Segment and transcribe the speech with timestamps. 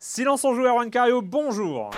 [0.00, 1.90] Silence en joue, Erwan Cario, bonjour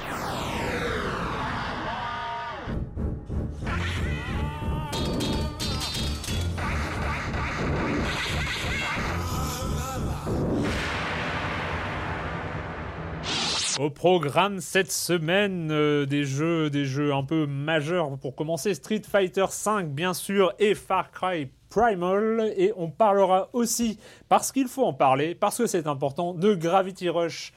[13.79, 18.73] Au programme cette semaine, euh, des jeux, des jeux un peu majeurs pour commencer.
[18.73, 22.51] Street Fighter V, bien sûr, et Far Cry Primal.
[22.57, 23.99] Et on parlera aussi,
[24.31, 27.53] parce qu'il faut en parler, parce que c'est important, de Gravity Rush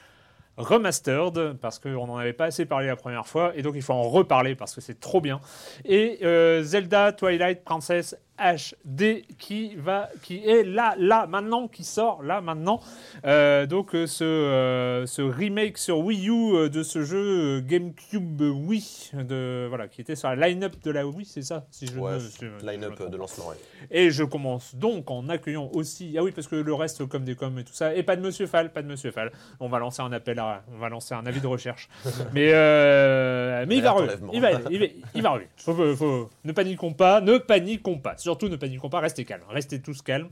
[0.56, 3.92] Remastered, parce qu'on n'en avait pas assez parlé la première fois, et donc il faut
[3.92, 5.40] en reparler parce que c'est trop bien.
[5.84, 12.22] Et euh, Zelda Twilight Princess HD qui va qui est là là maintenant qui sort
[12.22, 12.80] là maintenant
[13.24, 19.10] Euh, donc euh, ce, euh, ce remake sur Wii U de ce jeu GameCube Wii
[19.14, 22.18] de voilà qui était sur la line-up de la Wii c'est ça si je Ouais,
[22.20, 23.48] si line-up de lancement.
[23.48, 23.56] ouais.
[23.90, 26.14] et je commence donc en accueillant aussi.
[26.18, 27.94] Ah oui, parce que le reste, comme des coms et tout ça.
[27.94, 29.30] Et pas de Monsieur Fall, pas de Monsieur Fall.
[29.60, 30.62] On va lancer un appel à.
[30.74, 31.88] On va lancer un avis de recherche.
[32.32, 33.94] mais euh, mais il va.
[34.32, 35.48] Il va, il va, il va revenir.
[35.56, 38.16] Faut, faut- faut- ne paniquons pas, ne paniquons pas.
[38.24, 39.42] Surtout ne paniquons pas, restez calmes.
[39.50, 40.30] Restez tous calmes.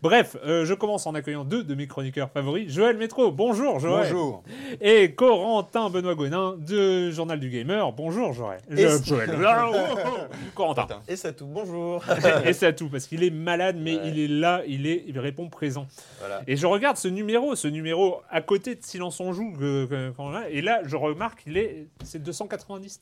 [0.00, 2.72] Bref, euh, je commence en accueillant deux de mes chroniqueurs favoris.
[2.72, 4.10] Joël Métro, bonjour Joël.
[4.10, 4.42] Bonjour.
[4.80, 8.62] Et Corentin Benoît Gonin de Journal du Gamer, bonjour Joël.
[8.70, 9.30] Et- Je- Joël.
[9.46, 10.34] Ah, oh, oh, oh.
[10.54, 11.02] Corentin.
[11.06, 12.02] Et c'est tout, bonjour.
[12.46, 14.08] et c'est à tout parce qu'il est malade mais Ouais.
[14.08, 15.86] il est là il est il répond présent
[16.20, 16.40] voilà.
[16.46, 20.10] et je regarde ce numéro ce numéro à côté de Silence on joue que- que-
[20.12, 23.00] qu'on a, et là je remarque qu'il est c'est 290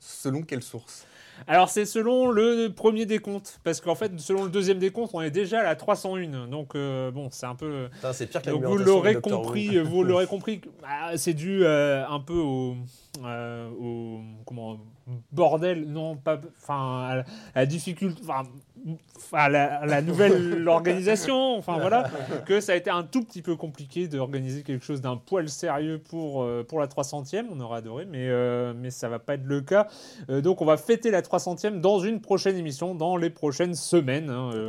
[0.00, 1.06] Selon quelle source?
[1.46, 5.30] Alors c'est selon le premier décompte parce qu'en fait selon le deuxième décompte on est
[5.30, 8.76] déjà à la 301 donc euh, bon c'est un peu c'est pire que donc vous
[8.86, 12.76] l'aurez compris, vous l'aurez compris, bah, c'est dû euh, un peu au,
[13.24, 14.78] euh, au comment
[15.32, 17.22] bordel, non pas, enfin à, la-
[17.54, 18.44] à la difficulté, enfin
[19.32, 22.10] à la, à la nouvelle organisation, enfin voilà,
[22.46, 25.98] que ça a été un tout petit peu compliqué d'organiser quelque chose d'un poil sérieux
[26.10, 29.44] pour euh, pour la 300e, on aurait adoré, mais euh, mais ça va pas être
[29.46, 29.88] le cas.
[30.30, 34.28] Euh, donc on va fêter la 300e dans une prochaine émission, dans les prochaines semaines.
[34.30, 34.50] hein.
[34.54, 34.68] Euh,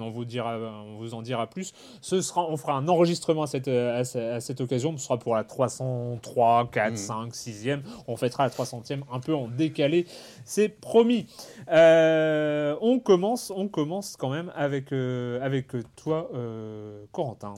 [0.00, 1.72] On vous dira, on vous en dira plus.
[2.02, 4.96] Ce sera, on fera un enregistrement à cette, à, ce- à cette occasion.
[4.96, 6.96] Ce sera pour la 303, 4, Mm.
[6.96, 7.80] 5, 6e.
[8.08, 10.06] On fêtera la 300e un peu en décalé.
[10.44, 11.26] C'est promis.
[11.68, 17.54] On commence, on commence quand même avec, euh, avec toi, euh, Corentin.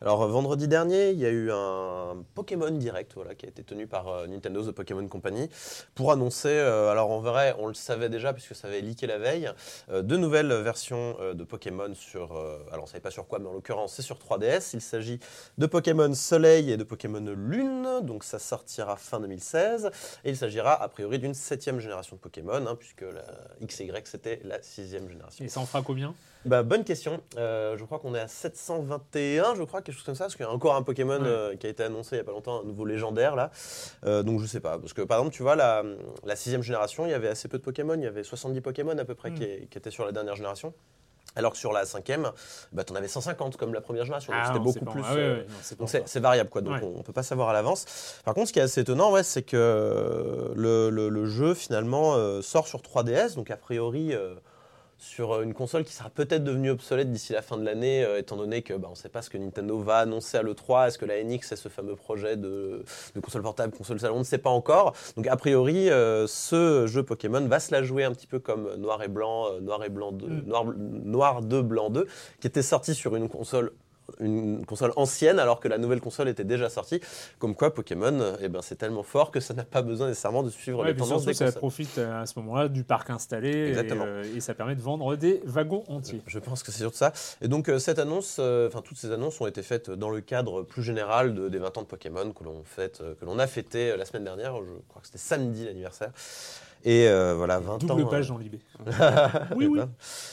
[0.00, 3.62] Alors euh, vendredi dernier, il y a eu un Pokémon Direct voilà, qui a été
[3.62, 5.50] tenu par euh, Nintendo The Pokémon Company
[5.94, 9.18] pour annoncer, euh, alors en vrai on le savait déjà puisque ça avait leaké la
[9.18, 9.50] veille,
[9.90, 13.26] euh, deux nouvelles versions euh, de Pokémon sur, euh, alors on ne savait pas sur
[13.26, 15.18] quoi mais en l'occurrence c'est sur 3DS, il s'agit
[15.58, 19.90] de Pokémon Soleil et de Pokémon Lune, donc ça sortira fin 2016
[20.24, 23.24] et il s'agira a priori d'une septième génération de Pokémon hein, puisque la
[23.66, 25.44] XY c'était la sixième génération.
[25.44, 26.14] Et ça en fera combien?
[26.44, 27.20] Bah, bonne question.
[27.38, 30.44] Euh, je crois qu'on est à 721, je crois, quelque chose comme ça, parce qu'il
[30.44, 31.26] y a encore un Pokémon Ouais.
[31.26, 33.50] euh, qui a été annoncé il n'y a pas longtemps, un nouveau légendaire là.
[34.04, 35.82] Euh, donc je sais pas, parce que par exemple, tu vois, la,
[36.24, 38.96] la sixième génération, il y avait assez peu de Pokémon, il y avait 70 Pokémon
[38.98, 39.34] à peu près Mm.
[39.34, 40.74] qui, qui étaient sur la dernière génération.
[41.36, 42.30] Alors que sur la cinquième,
[42.72, 45.02] bah, tu en avais 150 comme la première génération, donc c'était beaucoup plus.
[45.04, 45.44] ah non,
[45.80, 46.80] donc c'est variable quoi, donc Ouais.
[46.84, 48.20] on, on peut pas savoir à l'avance.
[48.24, 52.14] Par contre, ce qui est assez étonnant, ouais, c'est que le, le- le jeu finalement
[52.14, 54.34] euh, sort sur 3DS, donc a priori, euh,
[55.04, 58.18] sur euh, une console qui sera peut-être devenue obsolète d'ici la fin de l'année, euh,
[58.18, 60.88] étant donné que bah, on ne sait pas ce que Nintendo va annoncer à l'E3.
[60.88, 62.84] Est-ce que la NX est ce fameux projet de,
[63.14, 64.16] de console portable, console salon?
[64.16, 64.94] On ne sait pas encore.
[65.16, 68.74] Donc a priori, euh, ce jeu Pokémon va se la jouer un petit peu comme
[68.76, 70.42] Noir et Blanc, euh, Noir et Blanc 2, Mm.
[70.46, 72.06] Noir, Noir 2, Blanc 2,
[72.40, 73.72] qui était sorti sur une console
[74.20, 77.00] une console ancienne alors que la nouvelle console était déjà sortie.
[77.38, 80.50] Comme quoi Pokémon, eh ben, c'est tellement fort que ça n'a pas besoin nécessairement de
[80.50, 83.50] suivre Ouais, les tendances surtout, des ça profite euh, à ce moment-là du parc installé
[83.70, 83.74] et,
[84.06, 86.22] euh, et ça permet de vendre des wagons entiers.
[86.26, 87.12] Je pense que c'est surtout ça.
[87.42, 90.20] Et donc euh, cette annonce, euh, enfin toutes ces annonces ont été faites dans le
[90.20, 93.46] cadre plus général de- des 20 ans de Pokémon que l'on fête, que l'on a
[93.46, 94.54] fêté la semaine dernière.
[94.56, 96.10] Je crois que c'était samedi l'anniversaire.
[96.86, 97.78] Et euh, voilà, 20 ans.
[97.78, 98.56] Double page euh, dans l'IB.
[99.56, 99.80] Oui, oui.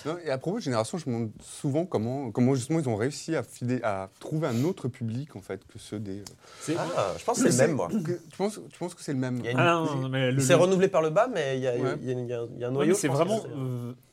[0.06, 2.98] Non, et à propos de génération, je me demande souvent comment, comment justement ils ont
[2.98, 6.24] réussi à, trouver un autre public en fait que ceux des.
[6.77, 7.88] Ah, je pense que c'est le même, moi.
[7.88, 9.38] Que- tu, penses, tu penses que c'est le même?
[9.38, 9.83] Une- Ah
[10.39, 11.98] C'est renouvelé par le bas, mais il y a, il y a- Ouais.
[12.01, 12.94] y a- il y a- il y a un noyau.
[12.95, 13.42] c'est vraiment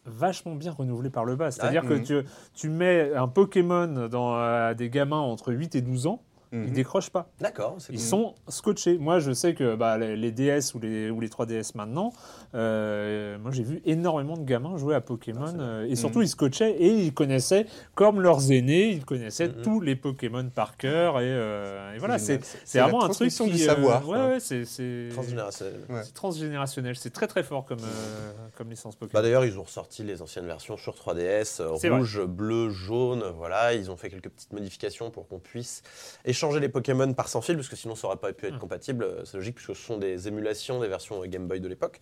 [0.06, 1.50] vachement bien renouvelé par le bas.
[1.50, 2.00] C'est-à-dire Ouais.
[2.00, 2.22] que tu,
[2.54, 6.22] tu mets un Pokémon dans euh, des gamins entre 8 et 12 ans,
[6.52, 6.64] Mhm.
[6.68, 7.30] ils décrochent pas.
[7.40, 8.06] D'accord, c'est Ils cool.
[8.06, 8.96] sont scotchés.
[8.98, 12.12] Moi, je sais que bah, les, les DS ou les, ou les 3DS maintenant,
[12.54, 16.28] euh, moi j'ai vu énormément de gamins jouer à Pokémon Ah, euh, et surtout ils
[16.28, 19.62] scotchaient et ils connaissaient, comme leurs aînés, ils connaissaient Mhm.
[19.62, 22.40] tous les Pokémon par cœur et, euh, et voilà, c'est
[22.74, 25.80] vraiment un truc qui du euh, savoir, ouais, ouais, c'est transgénérationnel.
[25.88, 26.00] Ouais.
[26.04, 26.96] c'est transgénérationnel.
[26.96, 29.22] C'est très très fort comme euh, comme licence Bah Pokémon.
[29.22, 33.22] D'ailleurs, ils ont ressorti les anciennes versions sur 3DS, euh, C'est rouge, bleu, jaune.
[33.36, 35.82] Voilà, ils ont fait quelques petites modifications pour qu'on puisse
[36.24, 38.58] échanger les Pokémon par sans fil, parce que sinon ça aurait pas pu être Hmm.
[38.58, 39.04] compatible.
[39.04, 42.00] Euh, C'est logique, puisque ce sont des émulations des versions Game Boy de l'époque.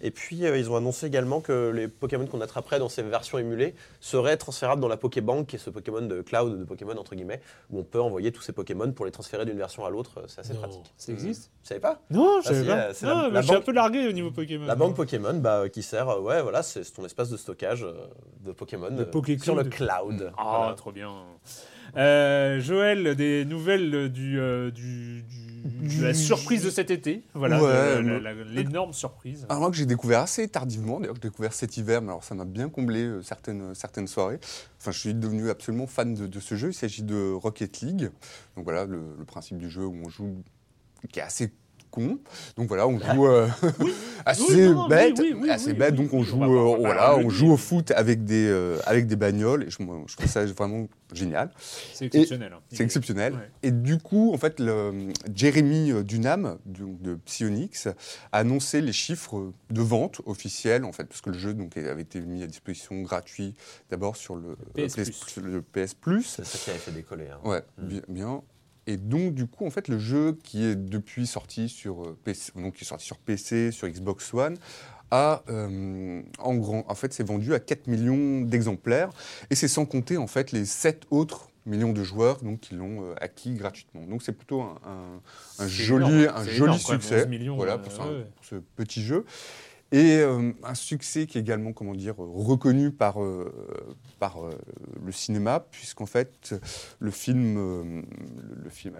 [0.00, 3.38] Et puis, euh, ils ont annoncé également que les Pokémon qu'on attraperait dans ces versions
[3.38, 7.14] émulées seraient transférables dans la Pokébank, qui est ce Pokémon de cloud de Pokémon entre
[7.14, 7.40] guillemets,
[7.70, 10.22] où on peut envoyer tous ces Pokémon pour les transférer d'une version à l'autre.
[10.26, 10.92] C'est assez Non, pratique.
[10.96, 11.50] Ça existe?
[11.62, 12.00] Vous savez pas?
[12.10, 12.76] Non, je Ah, savais pas.
[12.78, 14.66] euh, Non, la- mais la je suis un peu largué au niveau Pokémon.
[14.66, 17.92] La banque Pokémon, bah, qui sert, euh, ouais, voilà, c'est ton espace de stockage euh,
[18.44, 20.18] de Pokémon Le euh, sur le Cloud.
[20.18, 20.32] cloud.
[20.36, 20.74] Ah, Voilà.
[20.74, 21.12] trop bien.
[21.96, 27.22] Euh, Joël, des nouvelles du, euh, du, du- de la surprise de cet été.
[27.34, 28.02] Voilà, Ouais,
[28.52, 29.46] l'énorme surprise.
[29.48, 32.22] Alors moi que j'ai découvert assez tardivement, d'ailleurs que j'ai découvert cet hiver, mais alors
[32.24, 34.38] ça m'a bien comblé euh, certaines, certaines soirées.
[34.80, 36.68] Enfin, je suis devenu absolument fan de, de ce jeu.
[36.70, 38.10] Il s'agit de Rocket League.
[38.56, 40.36] Donc voilà, le, le principe du jeu où on joue,
[41.12, 41.52] qui est assez
[41.96, 42.18] con.
[42.56, 43.48] Donc voilà, on joue euh,
[44.26, 45.94] assez Oui, non, non, bête, oui, assez bête.
[45.94, 49.64] Donc on joue, euh, voilà, on joue au foot avec des, euh, avec des bagnoles.
[49.64, 51.50] Et je, moi, je trouve ça vraiment génial.
[51.94, 52.52] C'est exceptionnel.
[52.54, 52.60] hein.
[52.70, 53.32] C'est exceptionnel.
[53.34, 53.50] Ouais.
[53.62, 57.86] Et du coup, en fait, le, Jeremy euh, Dunham donc de Psyonix
[58.32, 62.02] a annoncé les chiffres de vente officiels, en fait, parce que le jeu donc, avait
[62.02, 63.54] été mis à disposition gratuit
[63.90, 64.96] d'abord sur le PS+.
[64.96, 66.24] PS, le PS Plus.
[66.24, 67.26] C'est ça qui avait fait décoller.
[67.32, 67.38] hein.
[67.48, 67.86] Ouais, Mm.
[67.88, 68.42] bien, bien.
[68.86, 72.52] Et donc, du coup, en fait, le jeu qui est depuis sorti sur euh, PC,
[72.56, 74.56] donc qui est sorti sur PC, sur Xbox One,
[75.10, 79.10] a, euh, en grand, en fait, c'est vendu à 4 millions d'exemplaires.
[79.50, 83.02] Et c'est sans compter, en fait, les 7 autres millions de joueurs donc, qui l'ont
[83.02, 84.02] euh, acquis gratuitement.
[84.06, 87.56] Donc, c'est plutôt un, un- un C'est joli, énorme, un joli énorme, succès 11 millions,
[87.56, 88.26] voilà, euh, pour, ça- ouais.
[88.36, 89.24] pour ce petit jeu.
[89.92, 93.52] Et euh, un succès qui est également, comment dire, reconnu par, euh,
[94.18, 94.50] par euh,
[95.04, 96.54] le cinéma, puisqu'en fait,
[96.98, 98.02] le film,
[98.64, 98.94] le, film,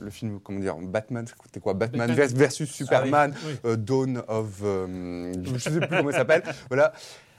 [0.00, 2.16] le film, comment dire, Batman, c'était quoi Batman, Batman.
[2.28, 3.54] vers- versus Superman, Oui.
[3.64, 6.42] euh, Dawn of, je ne sais plus comment il s'appelle.
[6.68, 6.92] Voilà.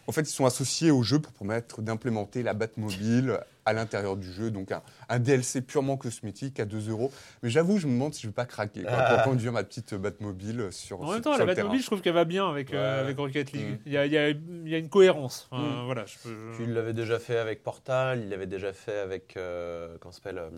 [0.08, 4.32] En fait, ils sont associés au jeu pour permettre d'implémenter la Batmobile à l'intérieur du
[4.32, 4.52] jeu.
[4.52, 7.12] Donc, un, un DLC purement cosmétique à 2 euros.
[7.44, 9.14] Mais j'avoue, je me demande si je ne vais pas craquer quoi, Ah.
[9.16, 11.82] pour conduire ma petite Batmobile sur, En même temps, sur la le Batmobile, terrain.
[11.82, 13.72] je trouve qu'elle va bien avec, euh, avec Rocket League.
[13.72, 13.78] Mm.
[13.86, 15.48] Il, y a, il y a- il y a une cohérence.
[15.52, 15.86] Enfin, Mm.
[15.86, 19.36] Voilà, je peux- Puis il l'avait déjà fait avec Portal, il l'avait déjà fait avec
[19.38, 20.50] euh, comment s'appelle euh,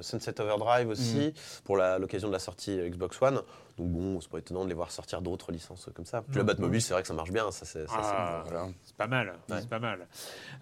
[0.00, 1.34] Sunset Overdrive aussi
[1.64, 3.40] pour la- l'occasion de la sortie Xbox One.
[3.78, 6.22] Donc bon, c'est pas étonnant de les voir sortir d'autres licences comme ça.
[6.22, 6.44] Puis la.
[6.44, 8.42] Batmobile, c'est vrai que ça marche bien, ça c'est Ah.
[8.44, 8.68] Voilà.
[8.98, 9.56] Pas mal, Ouais.
[9.60, 10.06] c'est pas mal.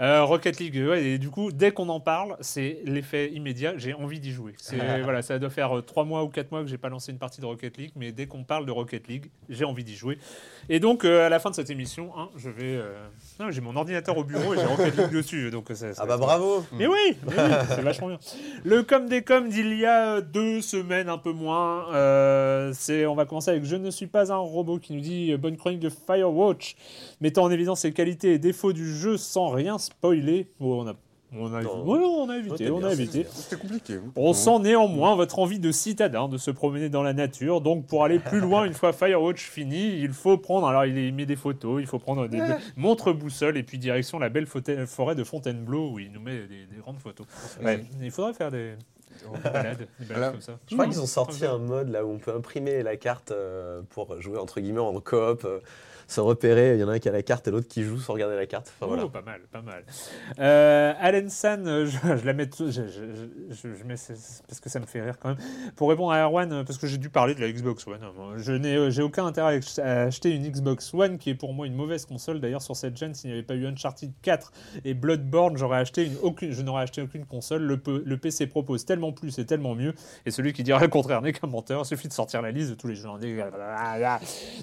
[0.00, 3.74] Euh, Rocket League, ouais, et du coup, dès qu'on en parle, c'est l'effet immédiat.
[3.76, 4.54] J'ai envie d'y jouer.
[4.58, 7.12] C'est- voilà, ça doit faire euh, trois mois ou quatre mois que j'ai pas lancé
[7.12, 9.94] une partie de Rocket League, mais dès qu'on parle de Rocket League, j'ai envie d'y
[9.94, 10.18] jouer.
[10.68, 12.92] Et donc, euh, à la fin de cette émission, hein, je vais, euh,
[13.38, 16.06] non, j'ai mon ordinateur au bureau et j'ai Rocket League dessus, donc ça- ça- Ah
[16.06, 17.16] bah bravo mais oui,
[17.68, 18.18] c'est vachement bien.
[18.64, 21.92] Le com des coms d'il y a deux semaines, un peu moins.
[21.94, 25.36] euh, c'est, on va commencer avec Je ne suis pas un robot qui nous dit
[25.36, 26.76] bonne chronique de Firewatch,
[27.20, 30.46] mettant en évidence les qualités et défauts du jeu sans rien spoiler.
[30.60, 30.94] Oh, on a,
[31.32, 31.84] on a, Non.
[31.84, 33.26] ouais, on a Ouais, évité, on bien, a évité.
[33.30, 33.98] C'était compliqué.
[34.16, 37.60] On sent néanmoins votre envie de citadin de se promener dans la nature.
[37.60, 40.66] Donc, pour aller plus loin, une fois Firewatch fini, il faut prendre.
[40.66, 42.40] Alors, il met des photos, il faut prendre des
[42.76, 46.66] montres boussole et puis direction la belle forêt de Fontainebleau où il nous met des,
[46.66, 47.26] des grandes photos.
[47.62, 48.74] Ouais, il faudrait faire des,
[50.08, 50.58] comme ça.
[50.68, 53.82] Je crois qu'ils ont sorti un mode là où on peut imprimer la carte euh,
[53.90, 55.44] pour jouer entre guillemets en coop.
[55.44, 55.60] euh.
[56.10, 56.74] Sans repérer.
[56.74, 58.36] Il y en a un qui a la carte et l'autre qui joue sans regarder
[58.36, 58.72] la carte.
[58.80, 59.84] Oh, pas mal, pas mal.
[60.38, 62.80] Euh, Allen San, euh, je, la mets, tout- je,
[63.84, 63.94] mets
[64.48, 65.38] parce que ça me fait rire quand même.
[65.76, 68.00] Pour répondre à Erwan, euh, parce que j'ai dû parler de la Xbox One.
[68.02, 68.32] hein.
[68.36, 71.54] Je n'ai, euh, aucun intérêt à ach- à acheter une Xbox One, qui est pour
[71.54, 72.40] moi une mauvaise console.
[72.40, 74.52] D'ailleurs, sur cette gen, s'il n'y avait pas eu Uncharted 4
[74.84, 77.62] et Bloodborne, j'aurais acheté une, aucune, je n'aurais acheté aucune console.
[77.62, 79.94] Le, PC propose tellement plus et tellement mieux.
[80.26, 81.82] Et celui qui dirait le contraire n'est qu'un menteur.
[81.82, 83.08] Il suffit de sortir la liste de tous les jeux.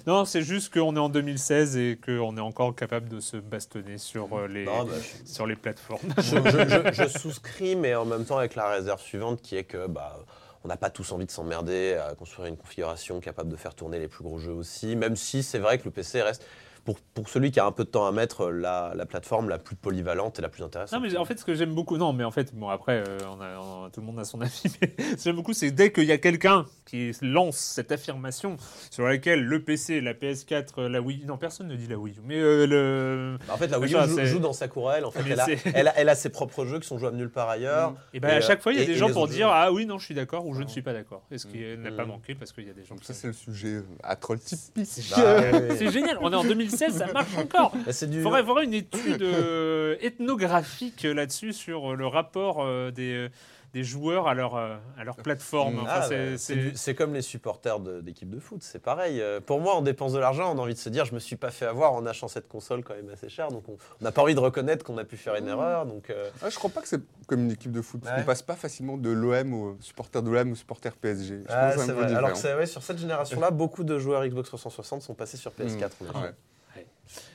[0.06, 3.98] Non, c'est juste qu'on est en 2016 et qu'on est encore capable de se bastonner
[3.98, 4.92] sur euh, les, Non, bah,
[5.24, 6.00] sur les plateformes.
[6.18, 10.18] je- je souscris, mais en même temps avec la réserve suivante qui est que bah,
[10.64, 13.98] on n'a pas tous envie de s'emmerder à construire une configuration capable de faire tourner
[14.00, 16.44] les plus gros jeux aussi, même si c'est vrai que le PC reste,
[16.88, 19.58] pour, pour celui qui a un peu de temps à mettre, la, la plateforme la
[19.58, 20.98] plus polyvalente et la plus intéressante.
[21.02, 23.18] Non, mais en fait, ce que j'aime beaucoup, non, mais en fait, bon, après, euh,
[23.30, 25.52] on a, on a- tout le monde a son avis, mais ce que j'aime beaucoup,
[25.52, 28.56] c'est dès qu'il y a quelqu'un qui lance cette affirmation
[28.90, 32.14] sur laquelle le PC, la PS4, euh, la Wii, non, personne ne dit la Wii,
[32.14, 33.36] U, mais euh, le.
[33.46, 35.04] Bah, en fait, la Wii Ça, U joue, dans sa courelle.
[35.04, 36.98] En fait, Mais elle a, c'est- elle, a, elle a ses propres jeux qui sont
[36.98, 37.92] jouables nulle part ailleurs.
[38.14, 39.28] Et ben Et, à euh, chaque fois, il y a et- des et gens pour
[39.28, 39.52] dire jeux.
[39.54, 41.22] Ah oui, non, je suis d'accord ou je ne suis pas d'accord.
[41.30, 42.08] Et ce qui n'a pas Mm.
[42.08, 43.06] manqué parce qu'il y a des gens Donc qui.
[43.08, 44.88] ça, c'est le sujet euh, à troll typique.
[45.14, 45.74] Bah.
[45.76, 46.44] C'est génial, on est en
[46.78, 47.72] 2016, ça marche encore.
[47.86, 48.22] Bah, du.
[48.22, 53.28] Faudrait avoir une étude euh, ethnographique là-dessus sur euh, le rapport euh, des, euh,
[53.74, 55.80] des joueurs à leur, euh, à leur plateforme.
[55.80, 56.02] Enfin, Ah,
[56.38, 59.20] c'est- bah, comme les supporters d'équipes de, foot, c'est pareil.
[59.20, 61.18] Euh, Pour moi, on dépense de l'argent, on a envie de se dire, je me
[61.18, 64.04] suis pas fait avoir en achetant cette console quand même assez chère, donc on on
[64.04, 65.84] n'a pas envie de reconnaître qu'on a pu faire une erreur.
[65.86, 68.00] Donc, euh, Ah, je crois pas que c'est comme une équipe de foot.
[68.02, 68.22] parce Ouais.
[68.22, 71.40] qu'on passe pas facilement de l'OM au supporter de l'OM au supporter PSG.
[71.46, 72.14] Je ah, pense que c'est c'est un peu vrai.
[72.14, 75.90] Alors que ouais, sur cette génération-là, beaucoup de joueurs Xbox 360 sont passés sur PS4.
[76.00, 76.18] on a dit.
[76.24, 76.32] Ouais.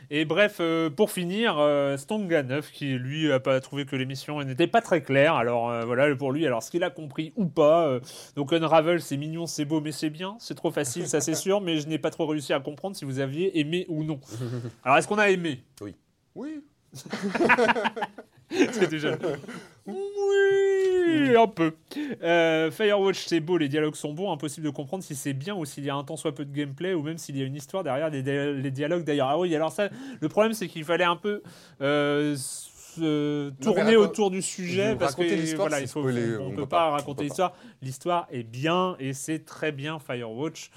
[0.10, 4.44] Et bref, euh, pour finir, euh, Stonga 9, qui lui a pas trouvé que l'émission
[4.44, 5.36] n'était pas très claire.
[5.36, 8.00] Alors euh, voilà, pour lui, alors ce qu'il a compris ou pas.
[8.36, 10.36] donc Unravel, c'est mignon, c'est beau, mais c'est bien.
[10.40, 13.06] C'est trop facile, ça c'est sûr, mais je n'ai pas trop réussi à comprendre si
[13.06, 14.20] vous aviez aimé ou non.
[14.84, 15.64] Alors est-ce qu'on a aimé?
[16.36, 16.64] Oui.
[19.86, 21.74] Oui, un peu.
[22.24, 24.32] Euh, Firewatch, c'est beau, les dialogues sont bons.
[24.32, 26.56] Impossible de comprendre si c'est bien ou s'il y a un tant soit peu de
[26.56, 29.28] gameplay ou même s'il y a une histoire derrière les dialogues d'ailleurs.
[29.28, 29.90] Ah oui, alors ça,
[30.22, 31.42] le problème c'est qu'il fallait un peu
[31.82, 32.36] euh,
[32.96, 36.38] se tourner autour du sujet je- parce que raconter l'histoire, voilà, c'est il faut, spoiler,
[36.38, 37.54] on, on peut peut pas pas, on raconter l'histoire.
[37.82, 40.70] L'histoire est bien et c'est très bien Firewatch.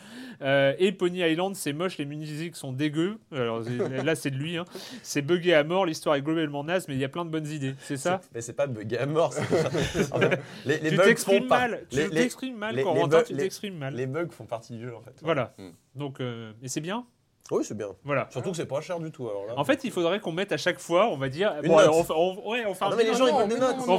[0.43, 3.19] Euh, et Pony Island, c'est moche, les musiques sont dégueu.
[3.33, 3.61] Alors
[4.05, 4.57] là, c'est de lui.
[4.57, 4.65] hein.
[5.03, 7.47] C'est buggé à mort, l'histoire est globalement naze, mais il y a plein de bonnes
[7.49, 7.75] idées.
[7.81, 8.21] C'est ça?
[8.35, 9.33] Mais c'est pas bugué à mort.
[9.33, 9.43] c'est-
[10.13, 11.85] En fait, les, les tu bugs t'exprimes mal.
[11.91, 13.95] Tu t'exprimes mal, quand on entend, tu t'exprimes mal.
[13.95, 15.13] Les bugs font partie du jeu en fait.
[15.23, 15.55] Voilà.
[15.59, 15.69] Mm.
[15.95, 17.07] Donc, euh, et c'est bien?
[17.51, 17.89] Oui, c'est bien.
[18.05, 18.29] Voilà.
[18.31, 19.29] Surtout que c'est pas cher du tout.
[19.29, 19.55] Alors là.
[19.57, 21.55] En fait, il faudrait qu'on mette à chaque fois, on va dire.
[21.63, 21.85] Une bon, note.
[21.85, 23.87] alors, on, ouais, on fait Ah un non, mais les gens, ils veulent des notes.
[23.87, 23.99] Non,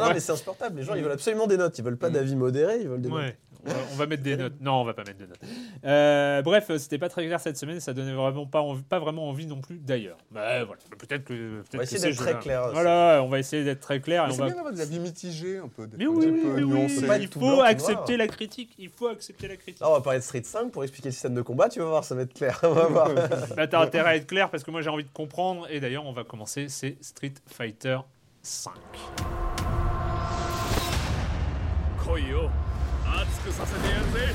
[0.00, 0.78] non, mais c'est insupportable.
[0.78, 1.76] Les gens, ils veulent absolument des notes.
[1.78, 3.34] Ils veulent pas d'avis modéré, ils veulent des notes.
[3.65, 3.71] Ouais.
[3.71, 4.53] On va, on va mettre des notes.
[4.61, 5.39] Non, on va pas mettre de notes.
[5.85, 7.79] Euh, bref, euh, c'était pas très clair cette semaine.
[7.79, 10.17] Ça donnait vraiment pas, envie- pas vraiment envie non plus d'ailleurs.
[10.29, 10.79] Bah, voilà.
[10.99, 11.33] Peut-être que.
[11.63, 12.69] Peut-être On va que essayer ces d'être très jeux-là- clair.
[12.73, 14.23] Voilà, on va essayer d'être très clair.
[14.23, 14.45] Et Mais on c'est va...
[14.49, 15.87] bien d'avoir de la vie mitigée un peu.
[15.87, 16.99] d'être Mais un oui, petit oui, peu oui, nuancé.
[16.99, 18.17] oui, pas il être tout faut blanc, tout accepter noir.
[18.19, 18.75] la critique.
[18.77, 19.79] Il faut accepter la critique.
[19.81, 21.67] Là, on va parler de Street 5 pour expliquer le système de combat.
[21.67, 22.59] Tu vas voir, ça va être clair.
[22.61, 23.09] On va voir.
[23.57, 25.65] Bah, t'as intérêt à être clair parce que moi j'ai envie de comprendre.
[25.71, 26.67] Et d'ailleurs, on va commencer.
[26.69, 27.97] C'est Street Fighter
[28.43, 28.73] 5.
[32.07, 32.51] 来いよ
[33.18, 34.34] 熱くさせてやるぜ。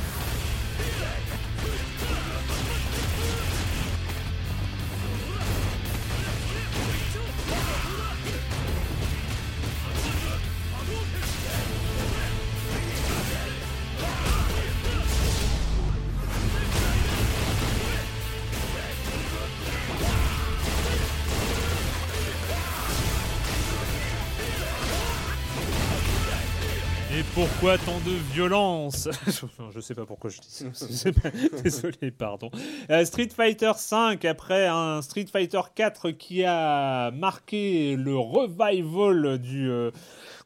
[27.35, 29.09] Pourquoi tant de violence
[29.75, 31.11] Je sais pas pourquoi je dis ça.
[31.21, 31.29] Pas-
[31.63, 32.49] Désolé, pardon.
[32.89, 39.69] Euh, Street Fighter 5, après un Street Fighter 4 qui a marqué le revival du.
[39.69, 39.91] euh,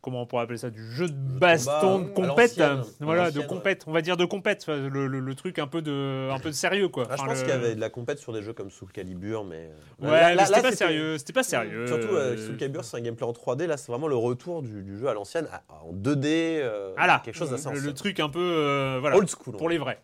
[0.01, 2.59] comment on pourrait appeler ça Du jeu de baston, de combat, à compète.
[2.99, 3.83] Voilà, de compète.
[3.87, 4.61] On va dire de compète.
[4.67, 7.03] enfin, Le, le- le truc un peu de, un peu de sérieux, quoi.
[7.09, 8.69] Ah, je Enfin, pense le- qu'il y avait de la compète sur des jeux comme
[8.71, 9.69] Soul Calibur, mais.
[10.01, 11.17] euh, Ouais, là- mais là- c'était là, pas sérieux.
[11.17, 11.87] C'était pas sérieux.
[11.87, 13.67] Surtout euh, Euh, Soul Calibur, c'est un gameplay en 3D.
[13.67, 16.59] Là, c'est vraiment le retour du, du jeu à l'ancienne, en 2D.
[16.61, 17.21] euh, Voilà.
[17.23, 18.39] Quelque chose d'assez le, truc un peu.
[18.39, 19.17] euh, voilà.
[19.17, 19.55] Old school.
[19.57, 19.99] Pour les vrais.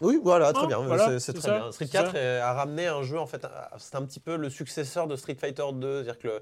[0.00, 0.78] Oui, voilà, très Hein, bien.
[0.80, 1.72] voilà, c'est- c'est c'est très ça, bien.
[1.72, 2.18] Street c'est 4 ça.
[2.18, 3.46] euh, a ramené un jeu, en fait,
[3.78, 6.04] c'est un petit peu le successeur de Street Fighter 2.
[6.04, 6.40] C'est-à-dire que le,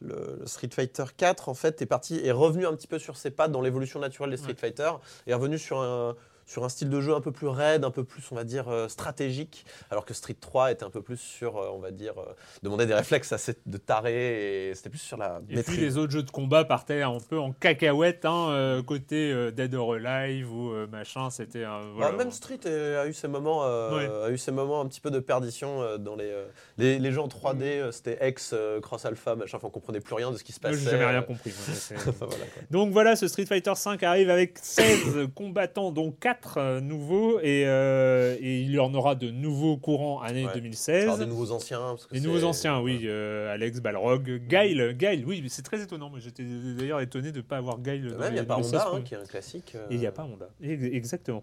[0.00, 3.16] le- le Street Fighter 4, en fait, est parti, est revenu un petit peu sur
[3.16, 4.56] ses pattes dans l'évolution naturelle des Street Ouais.
[4.58, 4.90] Fighter,
[5.26, 6.14] et est revenu sur un
[6.46, 8.68] sur un style de jeu un peu plus raide, un peu plus, on va dire,
[8.68, 12.14] euh, stratégique, alors que Street 3 était un peu plus sur, euh, on va dire,
[12.18, 15.98] euh, demander des réflexes assez de taré, et c'était plus sur la Et puis les
[15.98, 20.52] autres jeux de combat partaient un peu en cacahuète, hein, euh, côté Dead or Alive
[20.52, 21.80] ou machin, c'était un.
[21.94, 22.12] voilà.
[22.12, 24.08] Bah, même Street a eu ses moments, Ouais.
[24.24, 26.32] a eu ses moments un petit peu de perdition dans les,
[26.78, 27.62] les les jeux en 3D.
[27.62, 29.56] euh, c'était ex euh, cross alpha, machin.
[29.56, 30.84] Enfin, on comprenait plus rien de ce qui se Moi, passait.
[30.84, 31.52] j'ai jamais rien compris.
[31.52, 32.44] moi, enfin, voilà.
[32.70, 36.35] Donc voilà, ce Street Fighter V arrive avec 16 combattants, dont 4
[36.80, 40.52] nouveaux, et, euh, et il y en aura de nouveaux courants année Ouais.
[40.54, 41.02] 2016.
[41.04, 41.78] Alors, des nouveaux anciens.
[41.80, 46.10] parce que nouveaux anciens, oui, euh, Alex, Balrog, Guile, Guile, oui, c'est très étonnant.
[46.14, 46.44] mais J'étais
[46.78, 49.02] d'ailleurs étonné de ne pas avoir dans Même, il n'y a pas Honda, 16 hein,
[49.04, 49.72] qui est un classique.
[49.74, 50.48] euh, il n'y a pas Honda.
[50.62, 51.42] Ex- Exactement.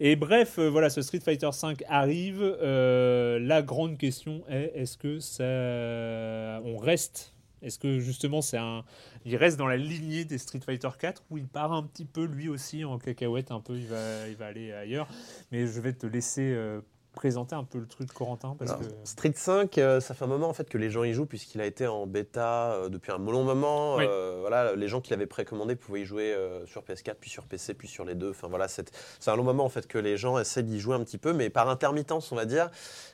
[0.00, 2.40] Et bref, euh, voilà, ce Street Fighter V arrive.
[2.42, 6.62] Euh, la grande question est est-ce que ça.
[6.64, 7.33] On reste
[7.64, 8.84] Est-ce que justement, c'est un.
[9.24, 12.24] Il reste dans la lignée des Street Fighter 4 où il part un petit peu
[12.24, 15.08] lui aussi en cacahuète, un peu, il va, il va aller ailleurs?
[15.50, 16.80] Mais je vais te laisser euh,
[17.14, 18.86] présenter un peu le truc Corentin parce Alors, que.
[19.04, 21.60] Street 5, euh, ça fait un moment en fait que les gens y jouent puisqu'il
[21.60, 23.96] a été en bêta euh, depuis un long moment.
[23.96, 24.04] Oui.
[24.06, 27.74] Euh, voilà, les gens qui l'avaient précommandé pouvaient y jouer sur PS4, puis sur PC,
[27.74, 28.30] puis sur les deux.
[28.30, 28.90] Enfin voilà, c'est
[29.26, 31.50] un long moment en fait que les gens essaient d'y jouer un petit peu, mais
[31.50, 32.70] par intermittence, on va dire.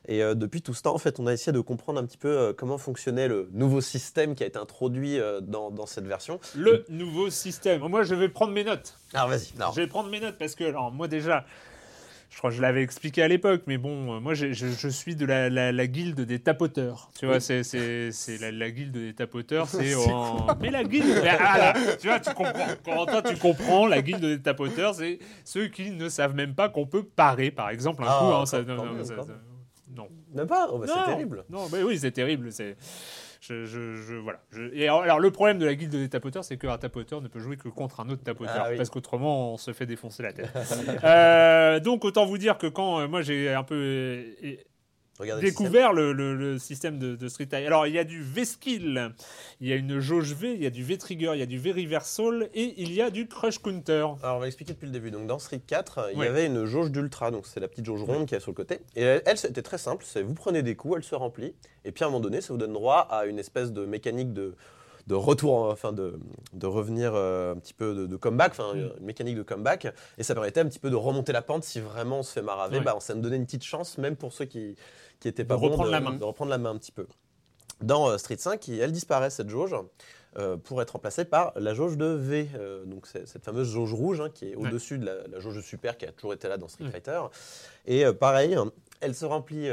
[0.09, 2.55] Et depuis tout ce temps, en fait, on a essayé de comprendre un petit peu
[2.57, 6.41] comment fonctionnait le nouveau système qui a été introduit dans, dans cette version.
[6.57, 7.81] Le nouveau système.
[7.87, 8.97] Moi, je vais prendre mes notes.
[9.13, 9.53] Alors vas-y.
[9.75, 11.45] Je vais prendre mes notes parce que, alors, moi déjà,
[12.31, 15.17] je crois que je l'avais expliqué à l'époque, mais bon, euh, moi je, je suis
[15.17, 17.11] de la, la, la guilde des tapoteurs.
[17.19, 20.47] Tu vois, c'est, c'est, c'est la, la guilde des tapoteurs, c'est en...
[20.61, 21.07] Mais la guilde.
[21.23, 22.67] mais, ah, là, tu vois, tu comprends.
[22.85, 26.87] Corentin, tu comprends, la guilde des tapoteurs, c'est ceux qui ne savent même pas qu'on
[26.87, 28.25] peut parer, par exemple, un Ah, coup.
[28.35, 29.17] hein, ça- non, mieux, ça-
[29.97, 30.09] non.
[30.33, 30.69] même pas.
[30.73, 31.45] Oh, bah, Non, c'est terrible.
[31.51, 32.53] Non, mais oui, c'est terrible.
[32.53, 32.77] C'est.
[33.41, 34.41] Je, je, je- voilà.
[34.51, 37.29] Je- et alors, alors, le problème de la guilde des tapoteurs, c'est qu'un tapoteur ne
[37.29, 38.77] peut jouer que contre un autre tapoteur, Ah oui.
[38.77, 40.51] parce qu'autrement, on se fait défoncer la tête.
[41.05, 44.57] Euh, donc, autant vous dire que quand euh, moi j'ai un peu euh,
[45.21, 48.23] Regardez découvert le, le- le système de, de Street Fighter, alors il y a du
[48.23, 49.13] V-Skill,
[49.61, 51.59] il y a une jauge V, il y a du V-Trigger, il y a du
[51.59, 54.07] V-Reversal et il y a du Crush Counter.
[54.23, 55.11] Alors, on va expliquer depuis le début.
[55.11, 58.03] Donc, dans Street 4, il y avait une jauge d'ultra, donc c'est la petite jauge
[58.03, 58.81] ronde qui est sur le côté.
[58.97, 60.05] Et elle, elle, c'était très simple.
[60.07, 61.55] C'est vous prenez des coups, elle se remplit.
[61.85, 64.33] Et puis, à un moment donné, ça vous donne droit à une espèce de mécanique
[64.33, 64.55] de,
[65.11, 66.19] de retour, enfin, de,
[66.53, 68.79] de revenir euh, un petit peu de, de comeback, enfin, Mm.
[69.01, 69.89] une mécanique de comeback.
[70.19, 72.43] Et ça permettait un petit peu de remonter la pente si vraiment on se fait
[72.43, 72.79] maraver.
[72.79, 72.85] Ouais.
[72.85, 74.77] Bah, ça nous donnait une petite chance, même pour ceux qui
[75.19, 76.13] qui étaient pas De bons, reprendre la main.
[76.15, 77.07] de reprendre la main un petit peu.
[77.83, 79.75] Dans euh, Street 5, il- elle disparaît cette jauge
[80.39, 82.49] euh, pour être remplacée par la jauge de V.
[82.87, 84.69] donc c'est cette fameuse jauge rouge hein, qui est Ouais.
[84.69, 86.91] au-dessus de la, la jauge super qui a toujours été là dans Street Ouais.
[86.93, 87.21] Fighter.
[87.87, 88.57] Et pareil,
[89.01, 89.69] elle se remplit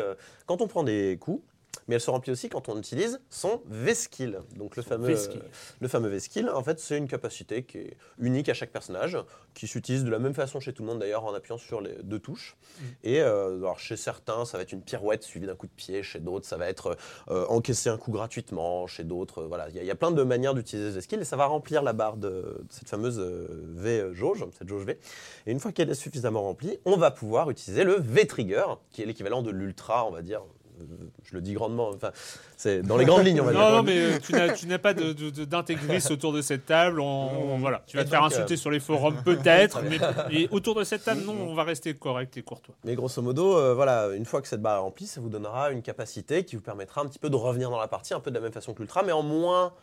[0.48, 1.44] quand on prend des coups.
[1.88, 4.40] Mais elle se remplit aussi quand on utilise son V-Skill.
[4.56, 5.42] Donc le fameux, V-Skill.
[5.80, 9.18] le fameux V-Skill, en fait, c'est une capacité qui est unique à chaque personnage,
[9.54, 11.96] qui s'utilise de la même façon chez tout le monde d'ailleurs en appuyant sur les
[12.04, 12.56] deux touches.
[12.80, 12.84] Mm.
[13.04, 16.04] Et euh, alors, chez certains, ça va être une pirouette suivie d'un coup de pied,
[16.04, 16.98] chez d'autres, ça va être
[17.30, 19.96] euh, encaisser un coup gratuitement, chez d'autres, euh, voilà, il y, a- il y a
[19.96, 22.90] plein de manières d'utiliser ce skill et ça va remplir la barre de, de cette
[22.90, 25.00] fameuse V jauge, cette jauge V.
[25.46, 29.06] Et une fois qu'elle est suffisamment remplie, on va pouvoir utiliser le V-trigger, qui est
[29.06, 30.42] l'équivalent de l'ultra, on va dire.
[30.80, 30.84] Euh,
[31.24, 32.12] Je le dis grandement, enfin,
[32.56, 33.60] c'est dans les grandes lignes, on va dire.
[33.62, 34.20] Non, non, mais euh,
[34.56, 37.00] tu n'as, pas de, de- de- d'intégristes autour de cette table.
[37.00, 37.84] On, on- voilà.
[37.88, 40.00] Tu vas Et te faire insulter euh, sur les forums, peut-être, mais
[40.32, 42.76] et autour de cette table, non, on va rester correct et courtois.
[42.84, 45.72] Mais grosso modo, euh, voilà, une fois que cette barre est remplie, ça vous donnera
[45.72, 48.30] une capacité qui vous permettra un petit peu de revenir dans la partie, un peu
[48.32, 49.74] de la même façon que l'Ultra, mais en moins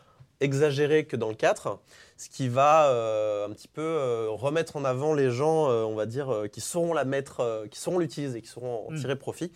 [0.41, 1.79] exagéré que dans le 4,
[2.16, 5.94] ce qui va euh, un petit peu euh, remettre en avant les gens, euh, on
[5.94, 8.98] va dire, euh, qui sauront la mettre, euh, qui sauront l'utiliser, qui sauront en Mm.
[8.98, 9.50] tirer profit.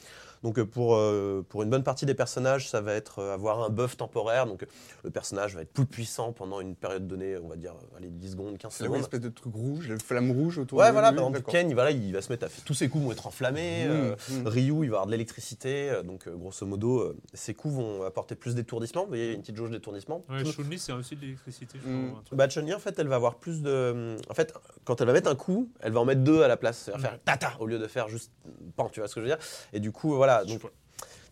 [0.45, 3.71] Donc pour, euh, pour une bonne partie des personnages, ça va être euh, avoir un
[3.71, 4.65] buff temporaire, donc
[5.03, 8.31] le personnage va être plus puissant pendant une période donnée, on va dire, allez, 10
[8.33, 9.01] secondes, 15 C'est une secondes.
[9.01, 11.51] espèce de truc rouge, la flamme rouge autour Ouais, de voilà, lui, par exemple.
[11.51, 13.87] Ken, il, voilà, il va se mettre à faire tous ses coups vont être enflammés.
[13.89, 14.47] Mmh, euh, mmh.
[14.47, 15.91] Ryu, il va avoir de l'électricité.
[15.91, 19.03] euh, donc, euh, grosso modo, euh, ses coups vont apporter plus d'étourdissement.
[19.03, 20.25] Vous voyez, il y a une petite jauge d'étourdissement.
[20.29, 22.13] Ouais, Chun-Li, c'est aussi de l'électricité, Mm.
[22.25, 22.39] truc.
[22.39, 24.17] Bah, En fait, elle va avoir plus de.
[24.31, 26.57] En fait, quand elle va mettre un coup, elle va en mettre deux à la
[26.57, 26.89] place.
[26.89, 28.33] Elle va faire tata au lieu de faire juste
[28.77, 29.45] pan, tu vois ce que je veux dire?
[29.73, 30.45] Et du coup, voilà.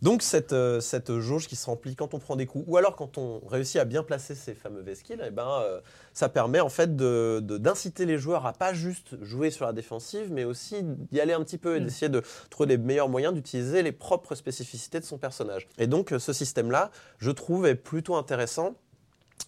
[0.03, 2.95] Donc, cette, euh, cette jauge qui se remplit quand on prend des coups, ou alors
[2.95, 5.81] quand on réussit à bien placer ces fameux V-skills, eh ben, euh,
[6.13, 9.73] ça permet en fait de- de- d'inciter les joueurs à pas juste jouer sur la
[9.73, 11.83] défensive, mais aussi d'y aller un petit peu et Mm.
[11.85, 15.67] d'essayer de trouver les meilleurs moyens d'utiliser les propres spécificités de son personnage.
[15.79, 18.75] Et donc euh, ce système-là, je trouve, est plutôt intéressant.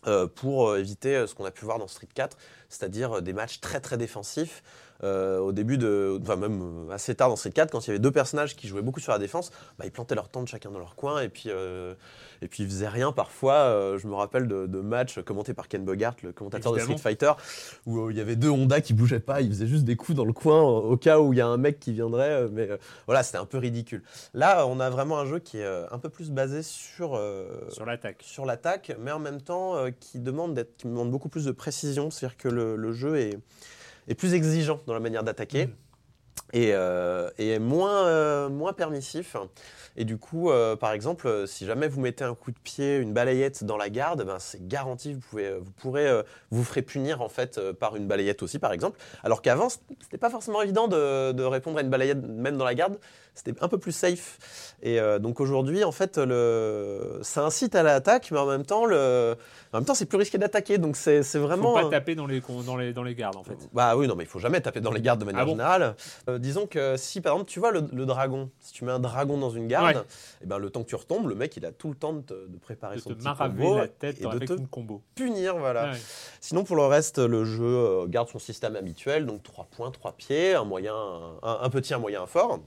[0.07, 2.37] Euh, pour euh, éviter euh, ce qu'on a pu voir dans Street 4,
[2.69, 4.63] c'est-à-dire des matchs très très défensifs
[5.03, 7.89] euh, au début de, enfin même euh, assez tard dans Street 4, quand il y
[7.91, 10.71] avait deux personnages qui jouaient beaucoup sur la défense, bah, ils plantaient leur tente chacun
[10.71, 11.93] dans leur coin et puis euh,
[12.41, 13.97] et puis ils faisaient rien parfois.
[13.97, 16.93] Je me rappelle de, de matchs commentés par Ken Bogart, le commentateur Évidemment.
[16.95, 17.31] de Street Fighter,
[17.85, 20.25] où il y avait deux Honda qui bougeaient pas, ils faisaient juste des coups dans
[20.25, 22.47] le coin au cas où il y a un mec qui viendrait.
[22.49, 22.69] Mais
[23.07, 24.03] voilà, c'était un peu ridicule.
[24.33, 27.21] Là, on a vraiment un jeu qui est un peu plus basé sur
[27.69, 28.21] Sur l'attaque.
[28.21, 32.09] sur l'attaque, mais en même temps qui demande qui demande beaucoup plus de précision.
[32.09, 33.37] C'est-à-dire que le, le jeu est,
[34.09, 35.88] est plus exigeant dans la manière d'attaquer Mm.
[36.53, 39.35] Et, euh, et est moins, euh, moins permissif.
[39.97, 42.97] Et du coup, euh, par exemple, euh, si jamais vous mettez un coup de pied,
[42.97, 46.83] une balayette dans la garde, ben, c'est garanti, vous, pouvez, vous pourrez, euh, vous ferez
[46.83, 48.97] punir en fait euh, par une balayette aussi, par exemple.
[49.23, 52.75] Alors qu'avant, c'était pas forcément évident de, de répondre à une balayette même dans la
[52.75, 52.97] garde.
[53.35, 54.75] C'était un peu plus safe.
[54.81, 57.19] Et euh, donc aujourd'hui, en fait, le...
[57.21, 59.35] ça incite à l'attaque, mais en même temps, le...
[59.71, 60.77] en même temps, c'est plus risqué d'attaquer.
[60.77, 61.75] Donc c'est vraiment.
[61.77, 63.57] Faut pas taper dans les, dans les, dans les gardes, en fait.
[63.71, 65.51] Bah oui, non, mais il faut jamais taper dans les gardes de manière Ah bon?
[65.51, 65.95] générale.
[66.29, 68.99] Euh, disons que si, par exemple, tu vois le, le dragon, si tu mets un
[68.99, 70.03] dragon dans une garde, Ouais.
[70.41, 72.21] et ben, le temps que tu retombes, le mec, il a tout le temps de,
[72.21, 75.01] te- de préparer De son te petit combo la tête et de te une combo.
[75.15, 75.91] punir, voilà.
[75.91, 75.97] Ouais.
[76.41, 80.13] Sinon, pour le reste, le jeu euh, garde son système habituel, donc 3 points, 3
[80.13, 80.95] pieds, un moyen,
[81.43, 82.59] un, un petit, un moyen, un fort.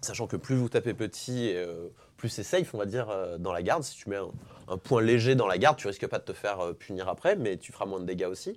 [0.00, 3.52] Sachant que plus vous tapez petit, euh, plus c'est safe, on va dire, euh, dans
[3.52, 3.82] la garde.
[3.82, 4.28] Si tu mets un,
[4.68, 7.56] un point léger dans la garde, tu risques pas de te faire punir après, mais
[7.56, 8.56] tu feras moins de dégâts aussi.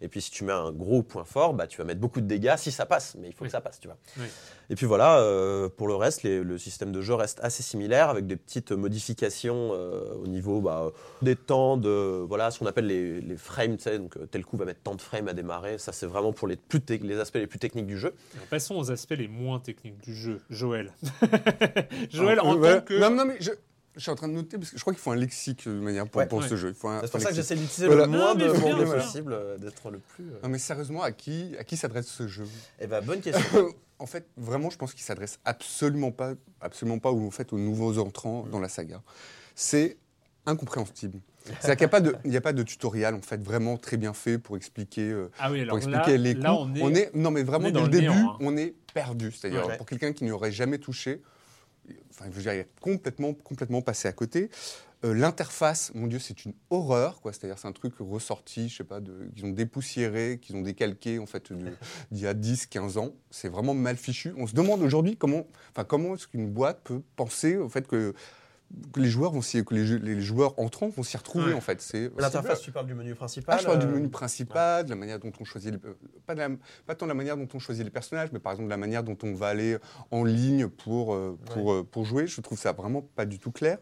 [0.00, 2.26] Et puis si tu mets un gros point fort, bah, tu vas mettre beaucoup de
[2.26, 3.48] dégâts si ça passe, mais il faut Oui.
[3.48, 3.96] que ça passe, tu vois.
[4.18, 4.26] Oui.
[4.70, 8.08] Et puis voilà, euh, pour le reste, les- le système de jeu reste assez similaire
[8.10, 12.86] avec des petites modifications euh, au niveau bah, des temps, de voilà, ce qu'on appelle
[12.86, 15.78] les, les frames, donc euh, tel coup va mettre tant de frames à démarrer.
[15.78, 18.14] Ça, c'est vraiment pour les, plus les aspects les plus techniques du jeu.
[18.50, 20.40] Passons aux aspects les moins techniques du jeu.
[20.50, 20.92] Joël.
[22.10, 22.78] Joël, Ah, en ouais.
[22.80, 22.94] tant que.
[22.98, 23.50] Non, non, mais je,
[23.98, 25.72] je suis en train de noter parce que je crois qu'il faut un lexique de
[25.78, 26.26] manière pour, Ouais.
[26.26, 26.48] pour Ouais.
[26.48, 26.72] ce jeu.
[26.72, 28.06] C'est pour un ça que j'essaie d'utiliser Voilà.
[28.06, 28.52] le moins Non, de
[28.84, 30.24] mots possible, euh, d'être le plus.
[30.30, 30.38] euh.
[30.42, 32.46] Non, mais sérieusement, à qui, à qui s'adresse ce jeu?
[32.80, 33.40] Eh ben, bonne question.
[34.00, 37.58] En fait, vraiment, je pense qu'il s'adresse absolument pas, absolument pas, ou en fait, aux
[37.58, 39.02] nouveaux entrants dans la saga.
[39.56, 39.96] C'est
[40.46, 41.18] incompréhensible.
[41.60, 43.76] C'est-à-dire qu'il n'y a, pas de- il n'y a pas de tutoriel, en fait, vraiment
[43.76, 46.44] très bien fait pour expliquer, euh, Ah oui, alors pour là, expliquer les coups.
[46.44, 47.14] là, on est.
[47.14, 48.36] non, mais vraiment, dès le le début, néant, hein.
[48.40, 49.32] on est perdu.
[49.32, 49.76] C'est-à-dire, Ouais.
[49.76, 51.22] pour quelqu'un qui n'y aurait jamais touché,
[52.10, 54.50] enfin, je veux dire, il est complètement, complètement passé à côté.
[55.04, 57.32] Euh, L'interface, mon Dieu, c'est une horreur, quoi.
[57.32, 61.26] C'est-à-dire, c'est un truc ressorti, je sais pas, qu'ils ont dépoussiéré, qu'ils ont décalqué, en
[61.26, 61.52] fait,
[62.10, 63.12] d'il y a 10, 15 ans.
[63.30, 64.34] C'est vraiment mal fichu.
[64.36, 68.14] On se demande aujourd'hui comment, enfin, comment est-ce qu'une boîte peut penser, au fait, que,
[68.92, 71.52] que les joueurs vont s'y, que les, les joueurs entrants vont s'y retrouver, Ouais.
[71.54, 71.80] en fait.
[71.80, 73.54] C'est L'interface, tu parles du menu principal.
[73.56, 75.94] ah, je parle du euh, menu principal, de la manière dont on choisit, le- euh,
[76.26, 76.50] pas, de la-
[76.86, 79.02] pas tant la manière dont on choisit les personnages, mais par exemple de la manière
[79.02, 79.78] dont on va aller
[80.10, 82.26] en ligne pour, euh, pour, pour jouer.
[82.26, 83.78] Je trouve ça vraiment pas du tout clair.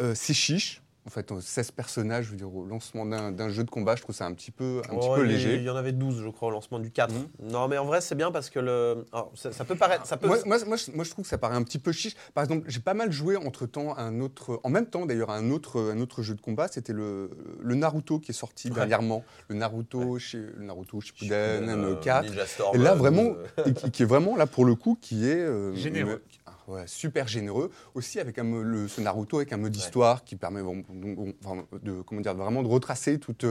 [0.00, 0.81] Euh, c'est chiche.
[1.04, 4.02] En fait, euh, 16 personnages, je veux dire, au lancement d'un jeu de combat, je
[4.02, 5.56] trouve ça un petit peu, un petit Oh, peu léger.
[5.56, 7.12] Il y en avait 12, je crois, au lancement du 4.
[7.12, 7.50] Mhm.
[7.50, 9.04] Non, mais en vrai, c'est bien parce que le.
[9.12, 10.06] alors, ça, ça peut paraître.
[10.06, 10.28] Ça peut...
[10.28, 12.14] Moi, moi, moi, je, moi, je trouve que ça paraît un petit peu chiche.
[12.34, 15.36] Par exemple, j'ai pas mal joué entre temps un autre, en même temps d'ailleurs, à
[15.36, 16.68] un autre, un autre jeu de combat.
[16.68, 18.74] C'était le, le Naruto qui est sorti Ouais.
[18.76, 19.24] dernièrement.
[19.48, 22.28] Le Naruto, chez, le Naruto Shippuden Euh, 4.
[22.28, 24.76] Ninja Storm, Et là, euh, vraiment, euh, et qui, qui est vraiment là pour le
[24.76, 26.22] coup, qui est euh, Généreux.
[26.68, 27.70] Ouais, super généreux.
[27.94, 29.80] Aussi avec un, le, ce Naruto avec un mode Ouais.
[29.82, 33.44] histoire qui permet enfin, de comment dire vraiment de retracer toute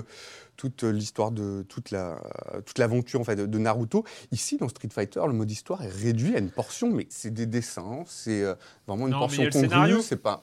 [0.58, 2.22] toute l'histoire de toute la
[2.66, 4.04] toute l'aventure en fait de, de Naruto.
[4.32, 7.46] Ici dans Street Fighter, le mode histoire est réduit à une portion, mais c'est des
[7.48, 8.54] dessins, c'est euh,
[8.88, 9.96] vraiment une Non, portion a le scénario.
[9.98, 10.08] congrue.
[10.08, 10.42] C'est pas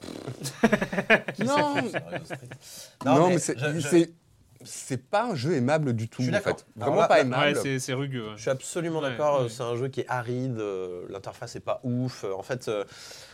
[1.39, 1.75] non,
[3.05, 4.05] Non, mais mais, c'est je- je-
[4.63, 6.57] c'est pas un jeu aimable du tout Je suis en d'accord.
[6.57, 6.65] fait.
[6.75, 7.43] Vraiment là- pas aimable.
[7.57, 8.25] Ouais, c'est c'est rugueux.
[8.27, 8.33] ouais.
[8.35, 9.43] Je suis absolument Ouais, d'accord.
[9.43, 9.49] ouais.
[9.49, 10.57] C'est un jeu qui est aride.
[10.59, 12.23] euh, L'interface est pas ouf.
[12.25, 12.83] euh, En fait, euh,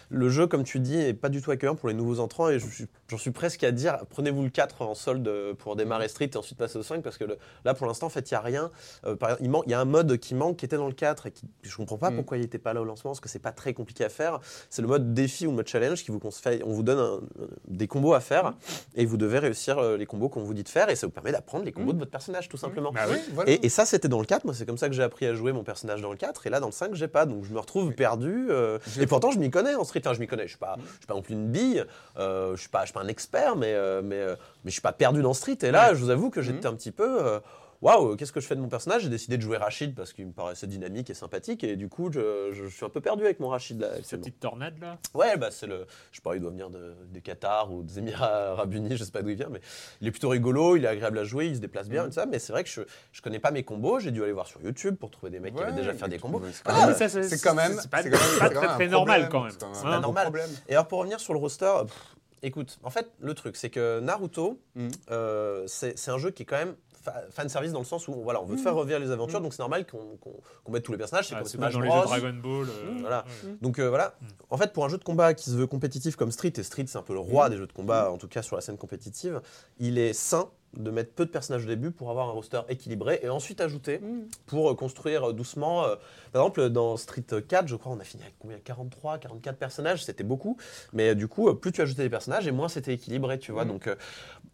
[0.09, 2.49] le jeu, comme tu dis, est pas du tout accueillant pour les nouveaux entrants.
[2.49, 6.29] Et suis- j'en suis presque à dire prenez-vous le 4 en solde pour démarrer Street
[6.33, 8.37] et ensuite passer au 5 parce que le- là, pour l'instant, en fait, il y
[8.37, 8.71] a rien.
[9.05, 11.31] Euh, par il, y a un mode qui manque qui était dans le 4 et
[11.31, 12.15] qui, je comprends pas Mm.
[12.17, 14.39] pourquoi il était pas là au lancement parce que c'est pas très compliqué à faire.
[14.69, 16.61] C'est le mode défi ou le mode challenge qui vous conseille.
[16.65, 17.19] On vous donne un-
[17.67, 18.53] des combos à faire
[18.95, 21.11] et vous devez réussir euh, les combos qu'on vous dit de faire et ça vous
[21.13, 21.95] permet d'apprendre les combos Mm.
[21.95, 22.91] de votre personnage tout simplement.
[22.91, 23.15] Bah oui.
[23.15, 23.51] Oui, voilà.
[23.51, 24.45] Et, et ça, c'était dans le 4.
[24.45, 26.45] Moi, c'est comme ça que j'ai appris à jouer mon personnage dans le 4.
[26.47, 27.25] Et là, dans le 5, j'ai pas.
[27.25, 28.47] Donc, je me retrouve perdu.
[28.49, 30.01] euh, et pourtant, je m'y connais en street.
[30.05, 30.43] Enfin, je m'y connais.
[30.43, 31.85] Je suis pas, je suis pas non plus une bille.
[32.17, 34.73] euh, je suis pas, je suis pas un expert, mais, euh, mais, euh, mais je
[34.73, 35.57] suis pas perdu dans street.
[35.61, 37.39] Et là, je vous avoue que j'étais un petit peu.
[37.81, 39.03] Waouh, qu'est-ce que je fais de mon personnage?
[39.03, 41.63] J'ai décidé de jouer Rachid parce qu'il me paraissait dynamique et sympathique.
[41.63, 43.89] Et du coup, je, je suis un peu perdu avec mon Rachid là.
[44.03, 44.97] Cette petite tornade là?
[45.13, 45.85] Ouais, bah c'est le.
[46.11, 49.03] Je sais pas, il doit venir de, du Qatar ou des Émirats Arabes Unis, je
[49.03, 49.59] sais pas d'où il vient, mais
[50.01, 52.13] il est plutôt rigolo, il est agréable à jouer, il se déplace bien et tout
[52.13, 52.25] ça.
[52.25, 54.61] Mais c'est vrai que je, je connais pas mes combos, j'ai dû aller voir sur
[54.61, 56.41] YouTube pour trouver des mecs qui avaient déjà fait des combos.
[56.51, 58.49] c'est Ah, quand même- mais ça, c'est- quand même, c'est pas- quand même- c'est pas
[58.49, 59.51] très, normal, quand même.
[59.51, 60.23] c'est gros Normal.
[60.23, 60.49] problème.
[60.69, 63.99] Et alors pour revenir sur le roster, pff, écoute, en fait, le truc, c'est que
[63.99, 64.89] Naruto, Mhm.
[65.11, 66.75] euh, c'est un jeu qui est quand même
[67.31, 69.53] fan service dans le sens où voilà, on veut te faire revivre les aventures, donc
[69.53, 71.27] c'est normal qu'on mette tous les personnages.
[71.27, 72.01] C'est Ah, comme c'est comme Smash dans les Bros.
[72.01, 72.67] jeux Dragon Ball.
[72.69, 73.25] euh, Voilà.
[73.43, 73.55] ouais.
[73.61, 74.15] Donc euh, voilà,
[74.49, 76.85] en fait, pour un jeu de combat qui se veut compétitif comme Street, et Street
[76.87, 78.77] c'est un peu le roi des jeux de combat, en tout cas sur la scène
[78.77, 79.41] compétitive,
[79.79, 83.21] il est sain de mettre peu de personnages au début pour avoir un roster équilibré
[83.23, 84.01] et ensuite ajouter
[84.45, 85.83] pour euh, construire doucement.
[86.33, 88.57] par exemple, dans Street 4, je crois, on a fini avec combien?
[88.59, 90.57] 43, 44 personnages, c'était beaucoup.
[90.91, 93.63] Mais du coup, plus tu ajoutais des personnages et moins c'était équilibré, tu vois.
[93.63, 93.95] Donc euh,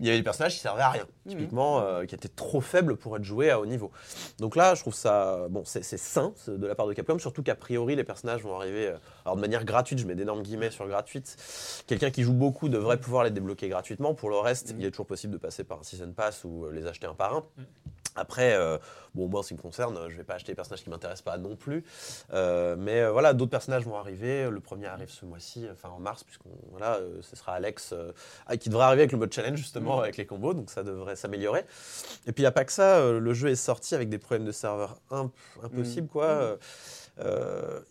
[0.01, 2.97] il y avait des personnages qui servaient à rien, typiquement, euh, qui étaient trop faibles
[2.97, 3.91] pour être joués à haut niveau.
[4.39, 7.53] Donc là, je trouve ça, bon, c'est sain de la part de Capcom, surtout qu'a
[7.53, 10.87] priori, les personnages vont arriver, euh, alors de manière gratuite, je mets d'énormes guillemets sur
[10.87, 11.37] gratuite.
[11.85, 14.15] Quelqu'un qui joue beaucoup devrait pouvoir les débloquer gratuitement.
[14.15, 16.71] Pour le reste, il est toujours possible de passer par un season pass ou euh,
[16.71, 17.45] les acheter un par un.
[18.15, 18.77] Après, euh,
[19.15, 21.23] bon, moi, en ce qui me concerne, je vais pas acheter des personnages qui m'intéressent
[21.23, 21.85] pas non plus.
[22.33, 24.49] Euh, mais euh, voilà, d'autres personnages vont arriver.
[24.49, 27.93] Le premier arrive ce mois-ci, enfin en mars, puisqu'on voilà, ce sera Alex
[28.47, 31.15] ah, qui devrait arriver avec le mode challenge justement avec les combos, donc ça devrait
[31.15, 31.65] s'améliorer.
[32.27, 34.45] Et puis il n'y a pas que ça, le jeu est sorti avec des problèmes
[34.45, 35.31] de serveur imp-
[35.63, 36.25] impossibles quoi.
[36.25, 36.57] Euh, euh,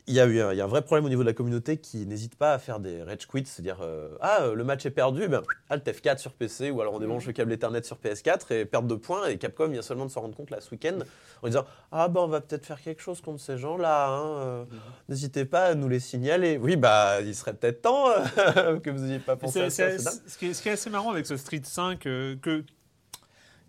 [0.07, 1.35] Il y, a eu un- il y a un vrai problème au niveau de la
[1.35, 4.85] communauté qui n'hésite pas à faire des rage quits, c'est-à-dire euh, ah euh, le match
[4.87, 7.99] est perdu, ben Alt F4 sur PC ou alors on débranche le câble Ethernet sur
[7.99, 10.71] PS4 et perte de points et Capcom vient seulement de se rendre compte là ce
[10.73, 10.99] week-end
[11.43, 14.65] en disant ah ben on va peut-être faire quelque chose contre ces gens-là, hein, euh,
[15.09, 16.59] n'hésitez pas à nous les signaler.
[16.59, 20.11] Oui bah il serait peut-être temps euh, que vous n'ayez pas pensé à ça.
[20.27, 22.65] ce, qui est, assez marrant avec ce Street 5, euh, que,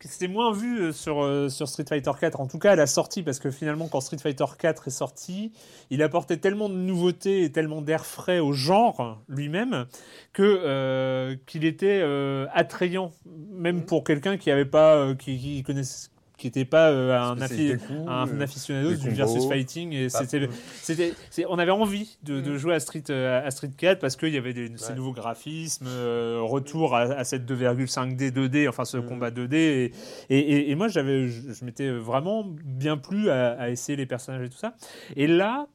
[0.08, 2.88] c'était moins vu euh, sur, euh, sur Street Fighter 4, en tout cas à la
[2.88, 5.52] sortie, parce que finalement, quand Street Fighter 4 est sorti,
[5.90, 9.86] il apportait tellement de nouveautés et tellement d'air frais au genre lui-même
[10.34, 13.12] que euh, qu'il était euh, attrayant,
[13.52, 16.11] même pour quelqu'un qui avait pas, qui, qui connaissait
[16.42, 17.78] qui n'était pas euh, un, affi-
[18.08, 20.50] un euh, aficionado du versus fighting et c'était le-
[20.82, 24.16] c'était c'est- on avait envie de, de jouer à Street euh, à Street 4 parce
[24.16, 28.86] qu'il y avait des, ces nouveaux graphismes euh, retour à, à cette 2,5D 2D enfin
[28.86, 29.06] ce Mhm.
[29.08, 29.92] combat 2D et,
[30.30, 34.06] et, et- et moi j'avais je, je m'étais vraiment bien plu à, à essayer les
[34.08, 34.74] personnages et tout ça.
[35.16, 35.68] Et là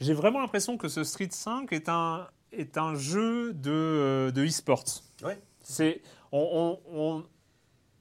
[0.00, 4.84] j'ai vraiment l'impression que ce Street 5 est un est un jeu de de e-sport
[5.24, 5.38] Ouais.
[5.62, 7.24] c'est on, on- on-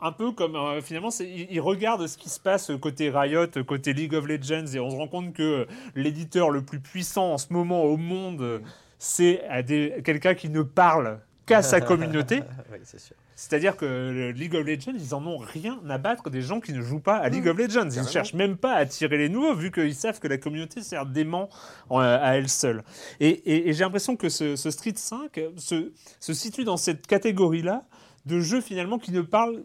[0.01, 4.13] un peu comme euh, finalement, ils, regardent ce qui se passe côté Riot, côté League
[4.13, 7.51] of Legends, et on se rend compte que euh, l'éditeur le plus puissant en ce
[7.53, 8.59] moment au monde, euh,
[8.99, 12.41] c'est à des- quelqu'un qui ne parle qu'à sa communauté.
[12.71, 13.15] oui, c'est sûr.
[13.35, 16.73] C'est-à-dire que le League of Legends, ils en ont rien à battre des gens qui
[16.73, 17.89] ne jouent pas à League of Legends.
[17.89, 20.83] Ils ne cherchent même pas à attirer les nouveaux, vu qu'ils savent que la communauté
[20.83, 21.49] sert d'aimant
[21.89, 22.83] euh, à elle seule.
[23.19, 27.07] Et, et- et j'ai l'impression que ce, ce Street 5 se, se situe dans cette
[27.07, 27.83] catégorie-là
[28.27, 29.63] de jeux finalement qui ne parlent.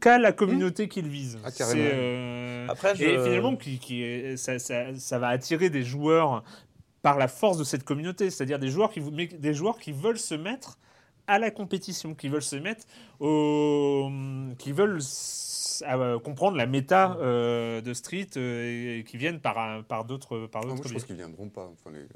[0.00, 1.38] Qu'à la communauté qu'ils visent.
[1.44, 1.80] Ah, carrément.
[1.80, 6.42] C'est, euh, Après, je- Et finalement, qui, ça, ça- ça va attirer des joueurs
[7.02, 10.34] par la force de cette communauté, c'est-à-dire des joueurs qui, des joueurs qui veulent se
[10.34, 10.78] mettre
[11.26, 12.84] à la compétition, qui veulent se mettre
[13.20, 14.10] au,
[14.58, 15.00] qui veulent
[15.86, 20.46] à, euh, comprendre la méta euh, de Street euh, et, qui viennent par, par d'autres
[20.46, 22.06] par Ah, d'autres je pense qu'ils viendront pas, enfin, les-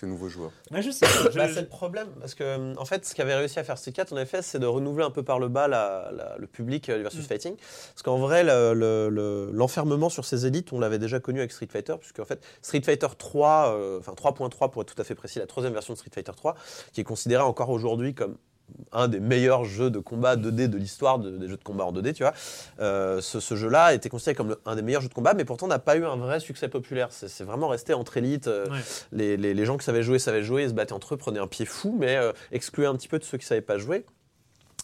[0.00, 0.50] ces nouveaux joueurs.
[0.70, 1.06] Ouais, je sais.
[1.06, 3.76] pas, je- Bah, c'est le problème, parce que en fait, ce qu'avait réussi à faire
[3.78, 6.46] Street 4, en effet, c'est de renouveler un peu par le bas la- la- le
[6.46, 7.56] public euh, du versus fighting.
[7.56, 11.52] Parce qu'en vrai, le- le- le- l'enfermement sur ces élites, on l'avait déjà connu avec
[11.52, 15.04] Street Fighter, puisque en fait, Street Fighter 3, euh, enfin 3.3 pour être tout à
[15.04, 16.54] fait précis, la troisième version de Street Fighter 3,
[16.92, 18.36] qui est considérée encore aujourd'hui comme
[18.92, 21.92] un des meilleurs jeux de combat 2D de l'histoire de- des jeux de combat en
[21.92, 22.32] 2D, tu vois.
[22.80, 25.34] Euh, ce, ce jeu-là a été considéré comme le- un des meilleurs jeux de combat,
[25.34, 27.08] mais pourtant n'a pas eu un vrai succès populaire.
[27.10, 28.48] C'est vraiment resté entre élites.
[28.48, 28.78] euh, Ouais.
[29.12, 31.40] les, les- les gens qui savaient jouer savaient jouer, ils se battaient entre eux, prenaient
[31.40, 34.04] un pied fou, mais euh, excluaient un petit peu de ceux qui savaient pas jouer.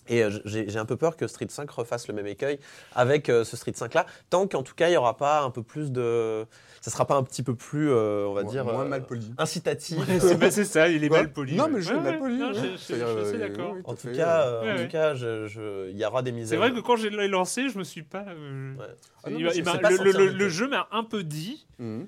[0.08, 2.58] Et euh, j'ai un peu peur que Street 5 refasse le même écueil
[2.94, 5.50] avec euh, ce Street 5 là, tant qu'en tout cas il y aura pas un
[5.50, 6.44] peu plus de,
[6.80, 9.04] ça sera pas un petit peu plus, euh, on va Moins- dire, moins euh, mal
[9.06, 9.32] poli.
[9.38, 9.98] incitatif.
[10.20, 11.56] C'est c'est ça, il est mal poli.
[11.56, 12.38] Non, mais le jeu est Ouais, mal poli.
[12.38, 13.74] je- je- je- je suis d'accord.
[13.84, 16.48] En tout cas, en tout cas, je- je- il y aura des misères.
[16.60, 18.24] C'est vrai que quand j'ai l'ai lancé, je me suis pas.
[18.28, 18.84] euh, Ouais.
[19.24, 21.66] Ah non, il il le, jeu m'a un peu dit.
[21.78, 22.06] Mhm.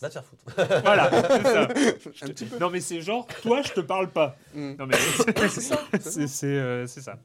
[0.00, 0.44] Va te faire foutre.
[0.82, 1.66] Voilà, c'est ça.
[2.50, 2.58] Peu.
[2.58, 4.36] Non, mais c'est genre, toi, je te parle pas.
[4.54, 4.74] Mm.
[4.78, 4.96] Non, mais
[5.48, 5.78] c'est ça.
[6.00, 7.18] C'est c'est, euh, c'est ça.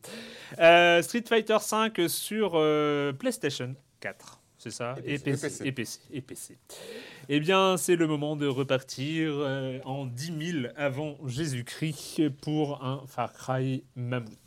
[0.59, 1.57] Euh, Street Fighter
[1.97, 4.39] V sur euh, PlayStation 4.
[4.59, 5.65] C'est ça Et Et PC.
[5.65, 5.99] Et PC.
[6.11, 6.57] Et PC.
[7.29, 13.03] Eh bien, c'est le moment de repartir euh, en 10 000 avant Jésus-Christ pour un
[13.07, 14.37] Far Cry Mammouth.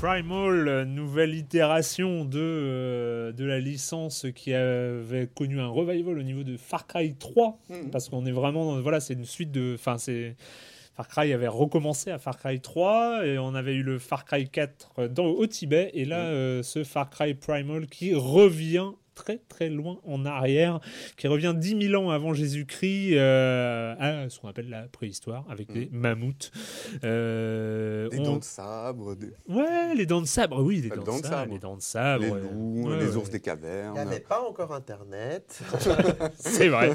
[0.00, 6.44] Primal, nouvelle itération de, euh, de la licence qui avait connu un revival au niveau
[6.44, 7.90] de Far Cry 3, Mhm.
[7.90, 10.36] parce qu'on est vraiment dans, voilà, c'est une suite de, enfin c'est
[10.96, 14.48] Far Cry avait recommencé à Far Cry 3 et on avait eu le Far Cry
[14.48, 16.32] 4 dans, au Tibet et là Mhm.
[16.32, 20.78] euh, ce Far Cry Primal qui revient très très loin en arrière,
[21.16, 25.72] qui revient 10 000 ans avant Jésus-Christ euh, à ce qu'on appelle la préhistoire avec
[25.72, 26.52] des mammouths.
[27.04, 30.94] Euh, Des on- dents de sabre, des- Ouais, les dents de sabre, oui, les dents
[30.96, 31.52] de de dents de sabre, sabre.
[31.52, 32.24] les dents de sabre.
[32.24, 33.16] les loups, Ouais, les ouais.
[33.16, 33.94] ours des Il cavernes.
[33.94, 35.60] n'y avait pas encore Internet.
[36.38, 36.92] C'est vrai.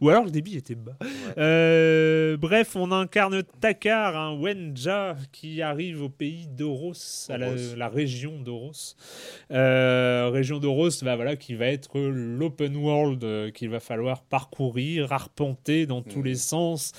[0.00, 0.96] Ou alors le débit était bas.
[1.36, 6.92] Euh, bref, on incarne Takar, un Wenja qui arrive au pays d'Oros,
[7.28, 8.94] à la, région d'Oros.
[9.50, 15.12] Euh, région d'Oros, bah, voilà, qui va être l'open world euh, qu'il va falloir parcourir,
[15.12, 16.92] arpenter dans tous les sens,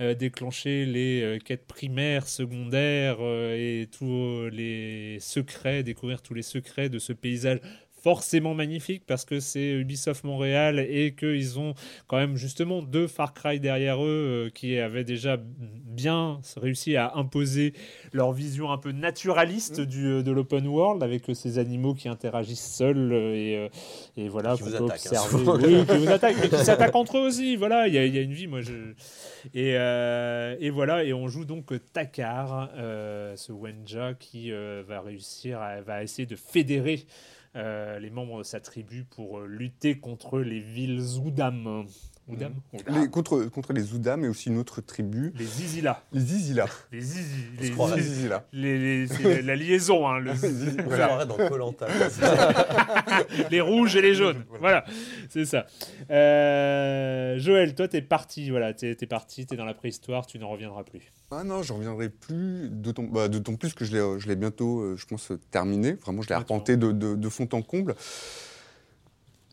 [0.00, 6.88] euh, déclencher les euh, quêtes primaires, secondaires et tous les secrets, découvrir tous les secrets
[6.88, 7.60] de ce paysage
[8.02, 11.74] forcément magnifique parce que c'est Ubisoft Montréal et qu'ils ont
[12.08, 17.12] quand même justement deux Far Cry derrière eux euh, qui avaient déjà bien réussi à
[17.14, 17.74] imposer
[18.12, 19.84] leur vision un peu naturaliste Mm.
[19.86, 23.68] du, euh, de l'open world avec euh, ces animaux qui interagissent seuls et,
[24.16, 25.56] et voilà Qui vous attaquent, hein, observer souvent.
[25.56, 28.20] oui, qui vous attaquent mais qui s'attaquent entre eux aussi voilà il y, y a
[28.22, 28.72] une vie moi je
[29.54, 35.00] et, euh, et voilà et on joue donc Takar euh, ce Wenja qui euh, va
[35.00, 37.04] réussir à, va essayer de fédérer
[37.54, 41.86] les membres de sa tribu pour euh, lutter contre les villes Oudam.
[42.28, 42.54] Oudam
[42.88, 46.02] Les- contre, contre les Ouda, mais aussi une autre tribu, Les Zizila.
[46.12, 46.66] les Zizila.
[46.92, 48.46] Les Zizila.
[48.52, 50.32] les- les- la liaison, hein, le-
[50.86, 51.24] Voilà.
[51.24, 51.86] dans Colanta.
[53.50, 54.44] les rouges et les jaunes.
[54.60, 54.84] Voilà,
[55.30, 55.66] c'est ça.
[56.10, 58.50] Euh, Joël, toi, t'es parti.
[58.50, 61.12] Voilà, t'es es parti, t'es dans la préhistoire, tu n'en reviendras plus.
[61.30, 64.80] Ah non, j'en reviendrai plus, d'autant bah, d'autant plus que je l'ai je l'ai bientôt,
[64.80, 65.94] euh, je pense, euh, terminé.
[65.94, 67.94] Vraiment, je l'ai arpenté de, de- de fond en comble.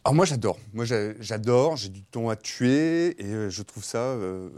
[0.05, 0.57] Alors moi, j'adore.
[0.73, 1.75] Moi, j'a- j'adore.
[1.75, 4.49] J'ai du temps à tuer et euh, je trouve ça, euh,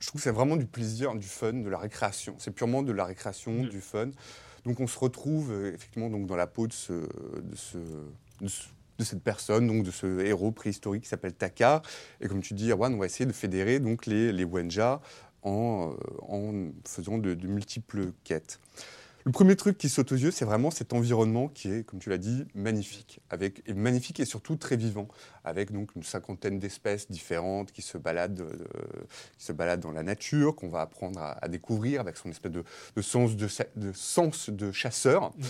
[0.00, 2.34] je trouve c'est vraiment du plaisir, du fun, de la récréation.
[2.38, 3.68] C'est purement de la récréation, Mm.
[3.68, 4.10] du fun.
[4.64, 7.78] Donc on se retrouve euh, effectivement donc dans la peau de ce, de ce,
[8.40, 11.80] de ce- de cette personne, donc de ce héros préhistorique qui s'appelle Takar.
[12.20, 15.00] Et comme tu dis, Erwan, on va essayer de fédérer donc les, les Wenja
[15.42, 15.94] en,
[16.28, 16.52] en
[16.86, 18.60] faisant de, de multiples quêtes.
[19.26, 22.08] Le premier truc qui saute aux yeux, c'est vraiment cet environnement qui est, comme tu
[22.08, 25.08] l'as dit, magnifique, avec et magnifique et surtout très vivant,
[25.44, 28.56] avec donc une cinquantaine d'espèces différentes qui se baladent, euh,
[29.36, 32.52] qui se baladent dans la nature, qu'on va apprendre à, à découvrir avec son espèce
[32.52, 32.64] de,
[32.96, 35.42] de sens de, sa- de sens de chasseur, Mm.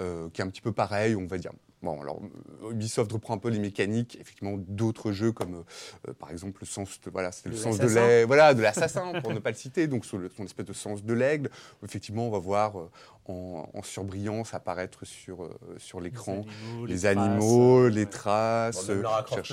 [0.00, 1.52] euh, qui est un petit peu pareil, on va dire.
[1.80, 2.20] Bon, alors
[2.64, 5.62] euh, Ubisoft reprend un peu les mécaniques, effectivement, d'autres jeux comme,
[6.08, 8.00] euh, par exemple, le sens, de, voilà, c'était le De sens de l'assassin.
[8.08, 10.72] l'aigle, voilà, de l'assassin, pour ne pas le citer, donc sur le- son espèce de
[10.72, 11.50] sens de l'aigle.
[11.84, 12.90] Effectivement, on va voir euh,
[13.26, 16.42] en, en surbrillance apparaître sur, euh, sur l'écran
[16.86, 18.04] Les les animaux, animaux, traces, les ouais.
[18.06, 19.02] Bon, traces, même euh,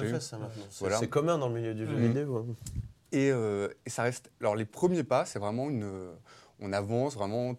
[0.01, 0.63] le fait, ça, maintenant.
[0.71, 0.97] C'est Voilà.
[0.97, 2.07] c'est commun dans le milieu du jeu Mhm.
[2.07, 2.37] vidéo.
[2.37, 2.55] hein.
[3.11, 4.31] Et, euh, et ça reste.
[4.41, 5.87] Alors, les premiers pas, c'est vraiment une.
[6.59, 7.55] On avance vraiment.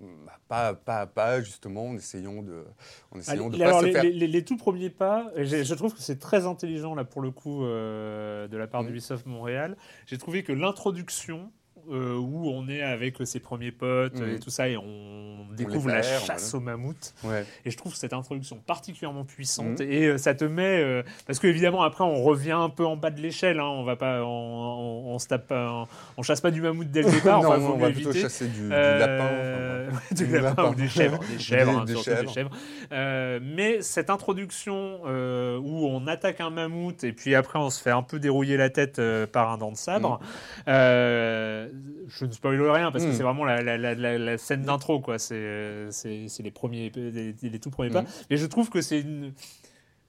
[0.00, 2.64] Bah, Pas, pas à pas, justement, en essayant de,
[3.12, 4.02] en essayant de Allez, pas alors, se les, faire.
[4.04, 7.22] les- les- les tout premiers pas, je, je trouve que c'est très intelligent là pour
[7.22, 8.88] le coup euh, de la part Mhm.
[8.88, 9.76] d'Ubisoft Montréal.
[10.06, 11.50] J'ai trouvé que l'introduction
[11.90, 14.34] euh, où on est avec ses premiers potes Mhm.
[14.34, 17.14] et tout ça et on découvre la chasse aux mammouths.
[17.24, 17.44] Ouais.
[17.64, 19.90] Et je trouve cette introduction particulièrement puissante Mhm.
[19.90, 22.96] et euh, ça te met euh, parce que évidemment après on revient un peu en
[22.96, 23.60] bas de l'échelle.
[23.60, 25.86] Hein, on va pas, on, on, on se tape, pas- on,
[26.18, 27.42] on chasse pas du mammouth dès le départ.
[27.42, 29.88] non, enfin, non, faut on va plutôt chasser du, du lapin.
[29.90, 32.22] enfin, du Du lapin ou des chèvres, des chèvres, Des- hein, des surtout chèvres.
[32.26, 33.40] des chèvres.
[33.42, 38.02] Mais cette introduction où on attaque un mammouth et puis après on se fait un
[38.02, 39.00] peu dérouiller la tête
[39.32, 40.20] par un dent de sabre,
[40.68, 41.68] euh,
[42.08, 43.14] je ne spoil rien parce que Mm.
[43.14, 45.18] c'est vraiment la, la- la- la- la scène d'intro quoi.
[45.18, 45.90] C'est euh,
[46.40, 48.02] les premiers, les, les tout premiers pas.
[48.02, 48.06] Mm.
[48.30, 49.32] Et je trouve que c'est une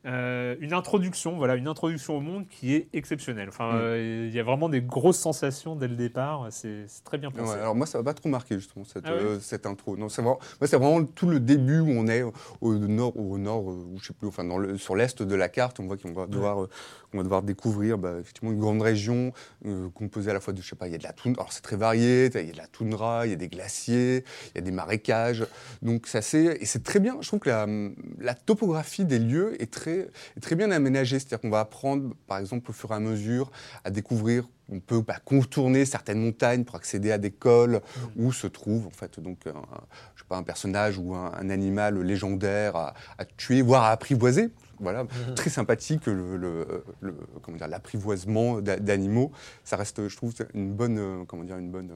[0.05, 3.49] euh, une introduction, voilà, une introduction au monde qui est exceptionnelle.
[3.49, 3.79] Enfin, Mm.
[3.81, 6.47] euh, il y a vraiment des grosses sensations dès le départ.
[6.51, 7.51] C'est c'est très bien pensé.
[7.53, 9.97] Ouais, alors moi, ça m'a pas trop marqué justement cette, Ah ouais euh, cette intro.
[9.97, 12.23] Non, c'est vraiment, c'est vraiment tout le début où on est
[12.61, 15.35] au nord, au nord, euh, ou je sais plus, enfin dans le, sur l'est de
[15.35, 16.69] la carte, on voit qu'on va devoir, euh,
[17.11, 19.33] qu'on va devoir découvrir bah, effectivement une grande région
[19.65, 21.41] euh, composée à la fois de, je sais pas, il y a de la toundra,
[21.43, 24.23] alors c'est très varié, il y a de la toundra, il y a des glaciers,
[24.53, 25.45] il y a des marécages,
[25.81, 27.17] donc c'est assez, et c'est très bien.
[27.21, 27.65] Je trouve que la,
[28.19, 32.37] la topographie des lieux est très, est très bien aménagée, c'est-à-dire qu'on va apprendre, par
[32.37, 33.51] exemple, au fur et à mesure,
[33.83, 37.79] à découvrir on peut bah, contourner certaines montagnes pour accéder à des cols
[38.17, 39.53] où se trouve en fait donc un,
[40.15, 43.91] je sais pas, un personnage ou un, un animal légendaire à, à tuer, voire à
[43.91, 44.49] apprivoiser.
[44.79, 45.05] Voilà,
[45.35, 49.31] très sympathique, le, le- le- comment dire, l'apprivoisement d'a- d'animaux.
[49.63, 51.89] Ça reste, je trouve, une bonne, euh, comment dire, une bonne,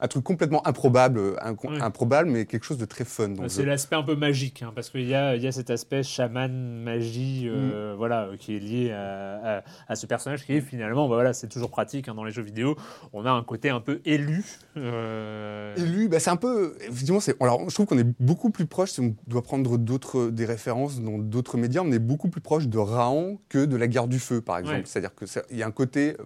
[0.00, 3.34] un truc complètement improbable, euh, inco- improbable, mais quelque chose de très fun.
[3.48, 6.50] C'est l'aspect un peu magique, hein, parce qu'il y a, y a cet aspect chaman,
[6.82, 7.50] magie, Mm.
[7.52, 11.14] euh, voilà, euh, qui est lié à, à- à ce personnage qui est finalement, bah
[11.16, 12.76] voilà, c'est toujours pratique hein, dans les jeux vidéo.
[13.12, 14.44] On a un côté un peu élu.
[14.76, 16.74] euh, Élu, bah, c'est un peu.
[16.80, 17.40] Effectivement, c'est.
[17.42, 18.90] Alors, je trouve qu'on est beaucoup plus proche.
[18.92, 22.66] Si on doit prendre d'autres des références dans d'autres médias, on est beaucoup plus proche
[22.68, 24.76] de Raon que de la Guerre du Feu, par exemple.
[24.78, 24.82] Ouais.
[24.86, 26.16] C'est-à-dire que ça- il y a un côté.
[26.18, 26.24] euh,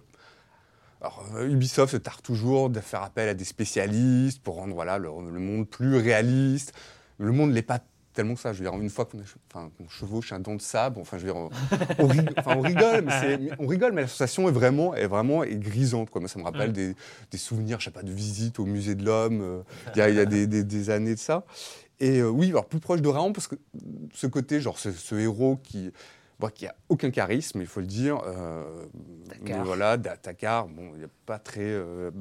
[1.01, 4.97] Alors, euh, Ubisoft se tarde toujours de faire appel à des spécialistes pour rendre voilà
[4.97, 6.73] le, le monde plus réaliste.
[7.17, 7.79] Le monde n'est pas
[8.13, 8.53] tellement ça.
[8.53, 9.19] Je veux dire, une fois qu'on
[9.53, 11.49] enfin, chevauche un don de sabre, enfin, je veux dire, on,
[11.99, 14.95] on rig- enfin, on rigole, mais c'est- mais on rigole, mais la sensation est vraiment,
[14.95, 16.09] est vraiment est grisante.
[16.09, 16.21] Quoi.
[16.21, 16.95] Moi, ça me rappelle des,
[17.31, 19.41] des souvenirs, je sais pas, de visite au musée de l'homme.
[19.41, 19.61] euh,
[19.95, 21.43] il y a, il y a des, des- des années de ça.
[21.99, 23.55] Et euh, oui, alors plus proche de Raon, parce que
[24.13, 25.91] ce côté, genre ce, ce héros qui,
[26.47, 28.21] bon, qui a aucun charisme, il faut le dire.
[28.25, 28.63] euh,
[29.41, 32.11] mais voilà, Da- Takar, bon, il n'est pas très, euh,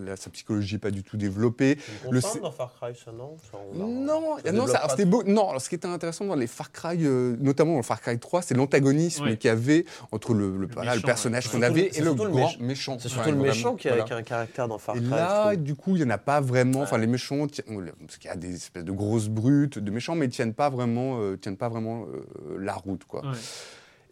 [0.00, 1.78] là, sa psychologie n'est pas du tout développée.
[2.06, 3.36] On Le parle dans Far Cry, ça, non?
[3.50, 5.22] Ça, on a- Non, ça non, développe ça- pas c'était beau.
[5.24, 8.00] Non, alors, ce qui était intéressant dans les Far Cry, euh, notamment dans le Far
[8.00, 9.36] Cry 3, c'est l'antagonisme Ouais.
[9.36, 11.52] qu'il y avait entre le, le, voilà, le méchant, personnage ouais.
[11.52, 12.58] qu'on avait et le grand méchant.
[12.60, 12.96] méchant.
[13.00, 14.14] C'est surtout Ouais, le vraiment, méchant qui a, voilà.
[14.14, 15.10] a un caractère dans Far Et Cry.
[15.10, 15.62] là, je trouve.
[15.64, 16.80] du coup, il n'y en a pas vraiment.
[16.82, 17.02] Enfin, Ouais.
[17.02, 20.30] les méchants, parce qu'il y a des espèces de grosses brutes de méchants, mais ils
[20.30, 23.22] tiennent pas vraiment, euh, tiennent pas vraiment euh, la route, quoi.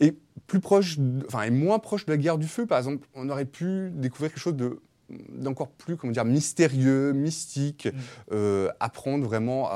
[0.01, 3.29] Et plus proche, enfin, et moins proche de la guerre du feu, par exemple, on
[3.29, 4.81] aurait pu découvrir quelque chose de
[5.29, 7.99] d'encore plus comment dire mystérieux, mystique, Mm.
[8.33, 9.75] euh, apprendre vraiment à,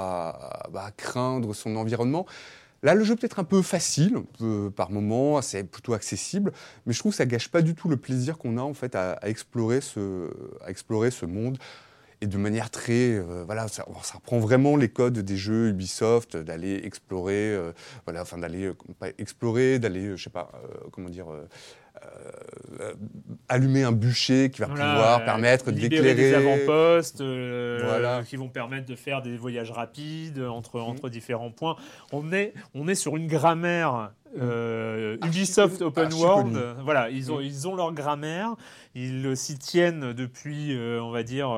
[0.64, 2.24] à- bah, à craindre son environnement.
[2.84, 6.52] Là, le jeu peut être un peu facile, peu par moment, c'est plutôt accessible,
[6.86, 8.94] mais je trouve que ça gâche pas du tout le plaisir qu'on a en fait
[8.94, 10.30] à, à explorer ce,
[10.64, 11.58] à explorer ce monde
[12.24, 16.80] et de manière très, euh, voilà, ça, reprend vraiment les codes des jeux Ubisoft, d'aller
[16.84, 17.72] explorer, euh,
[18.06, 20.50] voilà, enfin d'aller euh, explorer, d'aller, euh, je sais pas,
[20.90, 21.26] comment dire.
[22.80, 22.92] Euh,
[23.48, 26.14] allumer un bûcher qui va Voilà, pouvoir euh, permettre d'éclairer.
[26.14, 28.22] des avant-postes euh, Voilà.
[28.24, 30.84] qui vont permettre de faire des voyages rapides entre, Mhm.
[30.86, 31.76] entre différents points.
[32.12, 35.80] On est, on est sur une grammaire euh, Ubisoft.
[35.82, 36.58] Open World.
[36.82, 37.44] Voilà, ils ont, Mhm.
[37.44, 38.54] ils ont leur grammaire.
[38.96, 41.48] Ils s'y tiennent depuis, euh, on va dire.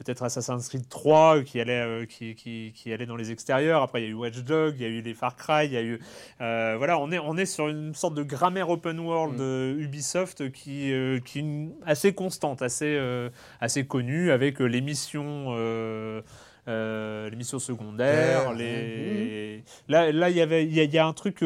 [0.00, 3.82] Euh, Peut-être Assassin's Creed 3 qui allait, euh, qui, qui, qui allait dans les extérieurs.
[3.82, 5.72] Après, il y a eu Watch Dogs, il y a eu les Far Cry, il
[5.72, 5.98] y a eu.
[6.40, 9.40] euh, voilà, on est, on est sur une sorte de grammaire open world Mm.
[9.40, 13.28] euh, Ubisoft qui, euh, qui est assez constante, assez, euh,
[13.60, 15.46] assez connue, avec euh, les missions.
[15.56, 16.22] euh,
[16.68, 19.64] euh, les missions secondaires, Ouais, les...
[19.88, 21.42] là, là, il y avait, il y, a- y a un truc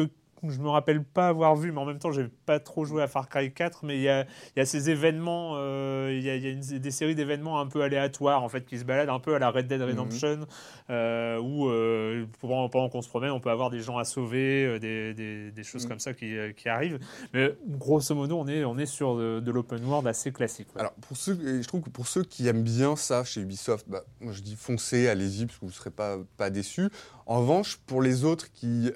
[0.49, 3.07] je me rappelle pas avoir vu, mais en même temps, j'ai pas trop joué à
[3.07, 4.23] Far Cry 4, mais il y a,
[4.55, 7.15] il y a ces événements, euh, il y a, il y a une- des séries
[7.15, 9.81] d'événements un peu aléatoires en fait qui se baladent un peu à la Red Dead
[9.81, 10.45] Redemption,
[10.89, 14.65] euh, où euh, pendant, pendant qu'on se promène, on peut avoir des gens à sauver,
[14.65, 15.89] euh, des, des- des choses Mhm.
[15.89, 16.99] comme ça qui, euh, qui arrivent.
[17.33, 20.67] Mais grosso modo, on est, on est sur de, de l'open world assez classique.
[20.75, 20.81] ouais.
[20.81, 24.03] Alors, pour ceux, je trouve que pour ceux qui aiment bien ça chez Ubisoft, bah,
[24.19, 26.89] moi je dis foncez, allez-y, parce que vous ne serez pas, pas déçus.
[27.25, 28.91] En revanche, pour les autres qui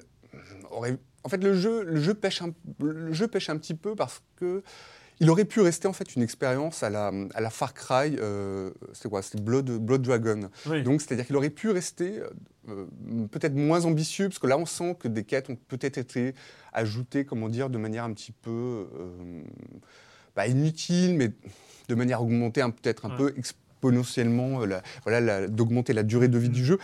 [0.70, 0.98] auraient.
[1.28, 4.22] En fait, le jeu, le, jeu pêche un, le jeu pêche un petit peu parce
[4.36, 4.62] que.
[5.20, 8.70] Il aurait pu rester en fait une expérience à la, à la Far Cry, euh,
[8.92, 9.20] c'est quoi?
[9.20, 10.48] C'était Blood, Blood Dragon.
[10.66, 10.84] Oui.
[10.84, 12.20] Donc, c'est-à-dire qu'il aurait pu rester
[12.68, 12.86] euh,
[13.32, 16.36] peut-être moins ambitieux, parce que là, on sent que des quêtes ont peut-être été
[16.72, 19.42] ajoutées, comment dire, de manière un petit peu euh,
[20.46, 21.32] inutile, mais
[21.88, 23.16] de manière à augmenter un- peut-être un Ouais.
[23.16, 26.78] peu exponentiellement, la- voilà, la- d'augmenter la durée de vie du jeu.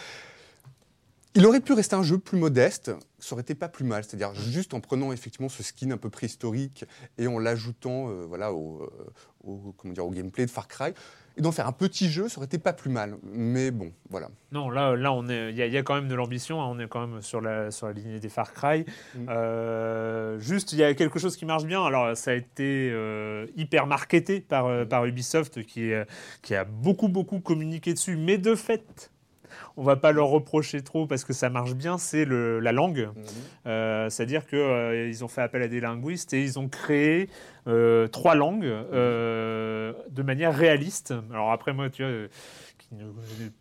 [1.36, 4.32] Il aurait pu rester un jeu plus modeste, ça aurait été pas plus mal, c'est-à-dire
[4.34, 6.84] juste en prenant effectivement ce skin un peu préhistorique
[7.18, 8.88] et en l'ajoutant euh, voilà, au, euh,
[9.42, 10.92] au- comment dire, au gameplay de Far Cry,
[11.36, 13.16] et d'en faire un petit jeu, ça aurait été pas plus mal.
[13.24, 14.28] Mais bon, voilà.
[14.52, 16.62] Non, là, là, on est, il y, a- il y a quand même de l'ambition.
[16.62, 18.84] hein, on est quand même sur la sur la lignée des Far Cry.
[19.16, 19.26] Mm.
[19.28, 21.84] Euh, juste, il y a quelque chose qui marche bien.
[21.84, 25.90] Alors, ça a été euh, hyper marketé par par Ubisoft, qui
[26.42, 28.16] qui a beaucoup beaucoup communiqué dessus.
[28.16, 29.10] Mais de fait,
[29.76, 31.98] on va pas leur reprocher trop parce que ça marche bien.
[31.98, 33.10] C'est la langue.
[33.66, 37.28] Euh, C'est-à-dire qu'ils ont fait appel à des linguistes et ils ont créé
[37.66, 41.14] euh, trois langues euh, de manière réaliste.
[41.32, 42.28] Alors après, moi, tu vois, euh,
[42.88, 43.04] qui n'ai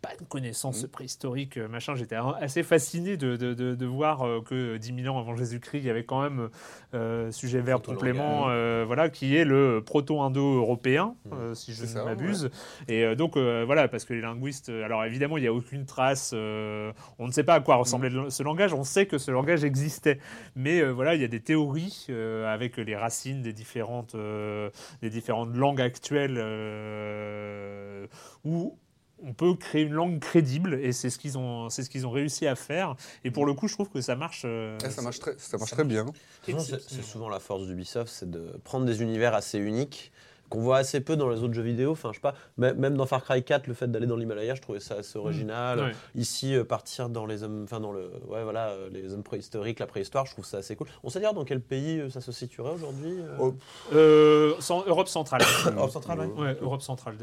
[0.02, 0.88] pas de connaissance Mhm.
[0.90, 5.14] préhistorique, euh, machin, j'étais assez fasciné de, de- de- de voir euh, que 10 000
[5.14, 6.48] ans avant Jésus-Christ, il y avait quand même
[6.94, 7.86] euh, sujet Proto-langage.
[7.96, 12.50] complément, euh, voilà, qui est le proto-indo-européen, euh, si je ne m'abuse.
[12.88, 15.52] Et euh, donc, euh, voilà, parce que les linguistes, euh, alors évidemment, il n'y a
[15.52, 19.06] aucune trace, euh, on ne sait pas à quoi ressemblait le- ce langage, on sait
[19.06, 20.18] que ce langage existait.
[20.54, 24.70] Mais euh, voilà, il y a des théories euh, avec les racines des différentes, euh,
[25.02, 28.06] des différentes langues actuelles euh,
[28.44, 28.78] où
[29.26, 32.10] on peut créer une langue crédible et c'est ce qu'ils ont, c'est ce qu'ils ont
[32.10, 32.94] réussi à faire.
[33.24, 34.42] Et pour le coup, je trouve que ça marche.
[34.44, 36.06] euh, Ah, ça marche très, ça marche ça très bien.
[36.46, 40.12] C'est souvent la force d'Ubisoft, c'est de prendre des univers assez uniques
[40.54, 41.90] qu'on voit assez peu dans les autres jeux vidéo.
[41.92, 44.62] Enfin, je sais pas, même dans Far Cry 4, le fait d'aller dans l'Himalaya, je
[44.62, 45.80] trouvais ça assez original.
[45.80, 45.92] Ouais.
[46.14, 49.80] Ici, euh, partir dans les hommes, enfin dans le, ouais, voilà, euh, les hommes préhistoriques,
[49.80, 50.86] la préhistoire, je trouve ça assez cool.
[51.02, 53.54] On sait dire dans quel pays euh, ça se situerait aujourd'hui euh Oh,
[53.92, 54.54] Euh,
[54.86, 55.42] Europe centrale.
[55.76, 56.26] Europe centrale, ouais.
[56.42, 57.16] Ouais, Europe centrale,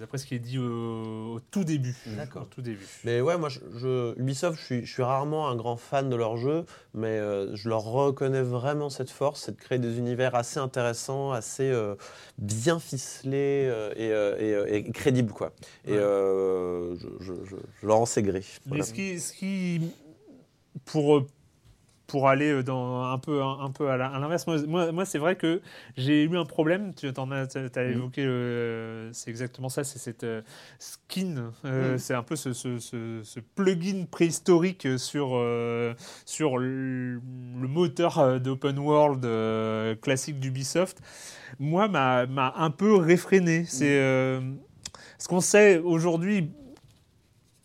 [0.00, 1.96] d'après ce qui est dit au, au tout début.
[2.16, 2.46] D'accord.
[2.50, 2.86] Tout début.
[3.04, 6.16] Mais ouais, moi, je, je- Ubisoft, je suis, je suis rarement un grand fan de
[6.16, 6.64] leur jeu,
[6.94, 11.32] mais euh, je leur reconnais vraiment cette force, c'est de créer des univers assez intéressants,
[11.32, 11.94] assez euh,
[12.66, 15.52] bien ficelés euh, et, euh, et, euh, et crédibles, quoi.
[15.86, 15.98] Et Ouais.
[15.98, 18.42] je, je- je- je leur en sais gré.
[18.66, 18.82] Voilà.
[18.84, 19.80] ce qui, ce qui
[20.84, 21.24] pour,
[22.06, 25.60] pour aller dans un peu, un, peu à l'inverse, moi, c'est vrai que
[25.96, 26.94] j'ai eu un problème.
[26.94, 27.90] Tu en as, Mhm.
[27.90, 30.42] évoqué, euh, c'est exactement ça, c'est cette euh,
[30.78, 31.52] skin.
[31.64, 31.98] euh, Mhm.
[31.98, 35.94] C'est un peu ce, ce- ce- ce plugin préhistorique sur, euh,
[36.24, 41.00] sur le, le moteur euh, d'open world euh, classique d'Ubisoft.
[41.58, 42.26] Moi, m'a
[42.56, 43.64] un peu réfréné.
[43.66, 44.40] C'est euh,
[45.18, 46.50] ce qu'on sait aujourd'hui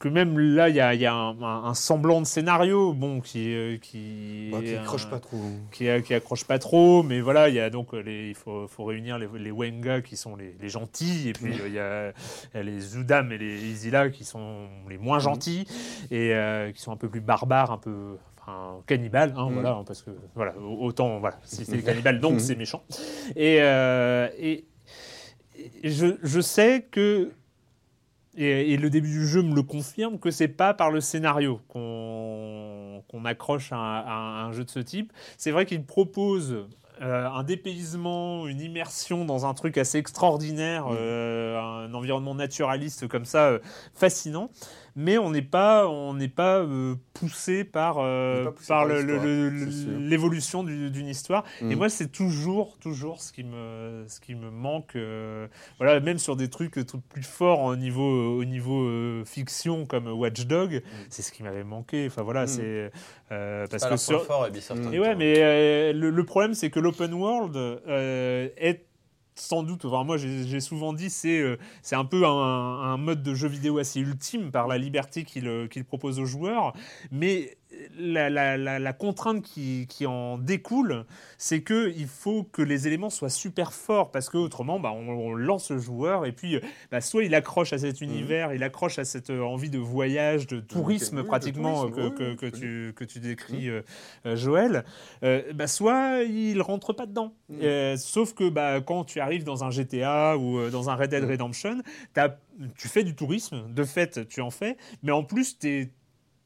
[0.02, 2.92] que même là, il y a, il y a un, un- un semblant de scénario,
[2.94, 5.38] bon, qui, euh, qui, bah, qui accroche un- pas trop.
[5.72, 8.68] qui, qui accroche pas trop, mais voilà, il y a donc euh, les, il faut,
[8.68, 11.80] faut réunir les, les Wenga qui sont les, les gentils, et puis euh, il y,
[11.80, 12.12] a,
[12.54, 15.66] il y a les Zudam et les Isila qui sont les moins gentils
[16.10, 18.18] et euh, qui sont un peu plus barbares, un peu
[18.86, 22.40] cannibales, hein, voilà, hein, parce que voilà, au- autant voilà, si c'est des cannibales, donc
[22.42, 22.84] c'est méchant.
[23.38, 24.66] Et, euh, et,
[25.84, 27.32] et je, je sais que
[28.38, 31.60] et, et le début du jeu me le confirme que c'est pas par le scénario
[31.70, 35.12] qu'on accroche à, un- à un jeu de ce type.
[35.38, 36.56] C'est vrai qu'il propose
[37.02, 43.26] euh, un dépaysement, une immersion dans un truc assez extraordinaire, euh, un environnement naturaliste comme
[43.26, 43.60] ça, euh,
[43.96, 44.50] fascinant.
[44.96, 48.86] Mais on n'est pas, on n'est pas euh, poussé par, euh, pas poussé par
[50.00, 51.44] l'évolution du- d'une histoire.
[51.62, 51.76] Et Mhm.
[51.76, 54.96] moi, c'est toujours, toujours ce qui me, ce qui me manque.
[54.96, 59.24] euh, voilà, même sur des trucs, euh, trucs plus forts au niveau, au niveau euh,
[59.26, 62.06] fiction comme Watch Dog, c'est ce qui m'avait manqué.
[62.08, 62.48] Enfin voilà, Mm.
[62.48, 62.92] c'est
[63.32, 64.82] euh, parce Pas que sur- fort, Ubisoft.
[64.84, 64.88] Mm.
[64.88, 68.86] en et ouais, mais euh, le, le problème, c'est que l'open world euh, est
[69.36, 73.48] sans doute, moi j'ai souvent dit, c'est euh, c'est un peu un, mode de jeu
[73.48, 76.74] vidéo assez ultime par la liberté qu'il euh, propose aux joueurs,
[77.12, 77.58] mais
[77.98, 81.06] la, la- la- la contrainte qui, qui en découle,
[81.38, 85.34] c'est qu'il faut que les éléments soient super forts, parce que autrement, bah, on, on
[85.34, 86.60] lance le joueur, et puis
[86.92, 90.48] bah, soit il accroche à cet univers, il accroche à cette euh, envie de voyage,
[90.48, 93.70] de tourisme oui, de pratiquement tourisme, oui, que, oui, que, que tu, que tu décris,
[93.70, 93.82] euh,
[94.26, 94.84] euh, Joël,
[95.24, 97.34] euh, bah, soit il rentre pas dedans.
[97.62, 101.24] Euh, sauf que bah, quand tu arrives dans un GTA ou dans un Red Dead.
[101.24, 101.82] Redemption,
[102.78, 105.90] tu fais du tourisme, de fait tu en fais, mais en plus tu es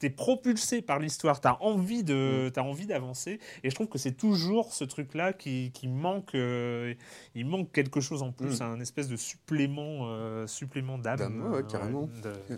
[0.06, 2.06] T'es propulsé par l'histoire, t'as envie Mm.
[2.06, 6.36] de, t'as envie d'avancer, et je trouve que c'est toujours ce truc-là qui, qui manque.
[6.36, 6.94] euh,
[7.34, 8.64] il manque quelque chose en plus, Mm.
[8.66, 11.50] un espèce de supplément, euh, supplément d'âme.
[11.52, 12.08] Ouais, euh, carrément.
[12.22, 12.56] de-.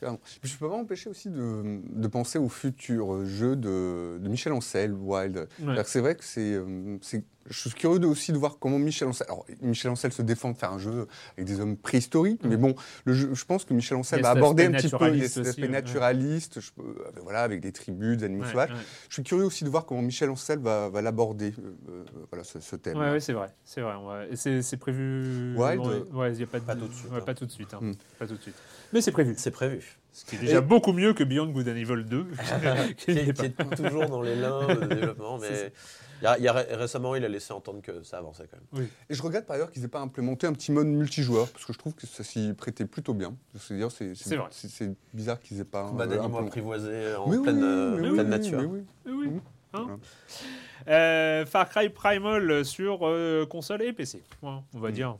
[0.00, 0.20] Clairement.
[0.42, 4.92] Je peux pas m'empêcher aussi de, de penser au futur jeu de, de Michel Ancel,
[4.92, 5.48] Wild.
[5.62, 5.82] Ouais.
[5.86, 9.08] C'est vrai que c'est, euh, c'est- je suis curieux de- aussi de voir comment Michel
[9.08, 9.26] Ancel.
[9.28, 12.74] Alors, Michel Ancel se défend de faire un jeu avec des hommes préhistoriques, mais bon,
[13.04, 16.56] le jeu- je pense que Michel Ancel va aborder un aspect petit peu les naturaliste
[16.56, 16.62] ouais.
[16.62, 18.70] je euh, voilà, avec des tribus, des animaux Ouais, sauvages.
[18.70, 18.76] ouais.
[19.08, 22.44] Je suis curieux aussi de voir comment Michel Ancel va, va l'aborder, euh, euh, voilà,
[22.44, 22.96] ce, ce thème.
[22.98, 23.94] Ouais, c'est vrai, c'est vrai.
[23.98, 25.54] on va- Et c'est prévu.
[25.56, 25.80] Wild,
[26.12, 27.20] Ouais, y a pas, de, pas tout de suite, ouais, hein.
[27.24, 27.74] pas tout de suite.
[27.74, 27.78] hein.
[27.80, 27.92] Hmm.
[28.18, 28.54] Pas tout de suite.
[28.92, 29.34] Mais c'est prévu.
[29.36, 29.98] C'est prévu.
[30.14, 32.26] Ce qui est déjà Et- beaucoup mieux que Beyond Good and Evil 2.
[32.98, 35.72] qui qui, n'est est, pas- qui est toujours dans les limbes de développement, mais
[36.22, 38.44] il y a- il y a ré- récemment, il a laissé entendre que ça avançait
[38.48, 38.88] quand même.
[39.10, 41.72] Et je regrette par ailleurs qu'ils n'aient pas implémenté un petit mode multijoueur, parce que
[41.72, 43.34] je trouve que ça s'y prêtait plutôt bien.
[43.58, 44.14] C'est-à-dire, c'est,
[45.12, 46.46] bizarre qu'ils n'aient pas Combat euh, d'animaux implémenté.
[46.46, 48.58] apprivoisés en Mais oui, pleine, euh, mais pleine oui, nature.
[48.60, 48.82] mais oui.
[49.06, 49.26] Oui.
[49.28, 49.40] Mhm.
[49.74, 49.98] Hein.
[50.88, 54.22] Euh, Far Cry Primal sur euh, console et PC.
[54.42, 54.92] On va Mm.
[54.92, 55.16] dire.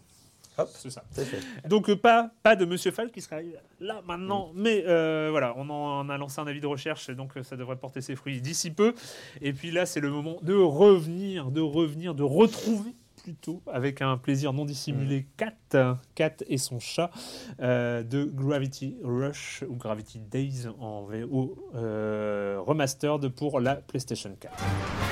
[0.63, 0.71] Hop.
[0.75, 1.05] C'est ça.
[1.11, 1.69] C'est fait.
[1.69, 3.37] Donc euh, pas, pas de Monsieur Fall qui sera
[3.81, 7.37] là maintenant, mais euh, voilà, on en a lancé un avis de recherche, et donc
[7.37, 8.95] euh, ça devrait porter ses fruits d'ici peu.
[9.41, 14.17] Et puis là, c'est le moment de revenir, de revenir, de retrouver plutôt avec un
[14.17, 17.11] plaisir non dissimulé Kat, Kat et son chat
[17.61, 25.12] euh, de Gravity Rush ou Gravity Days en VO euh, remastered pour la PlayStation 4.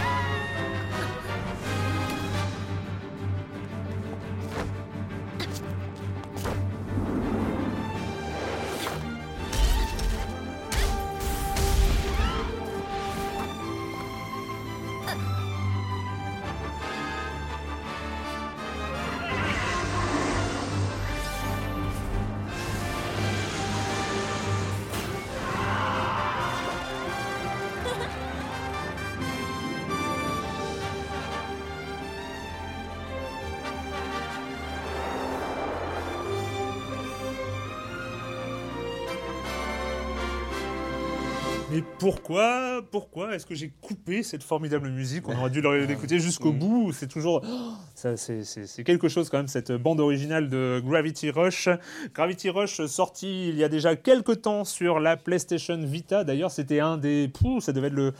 [42.01, 46.93] Pourquoi, pourquoi est-ce que j'ai coupé cette formidable musique On aurait dû l'écouter jusqu'au bout.
[46.93, 51.69] C'est toujours, oh, c'est quelque chose quand même cette bande originale de Gravity Rush.
[52.15, 56.25] Gravity Rush sorti il y a déjà quelques temps sur la PlayStation Vita.
[56.25, 58.15] D'ailleurs, c'était un des, Pouh, ça devait être le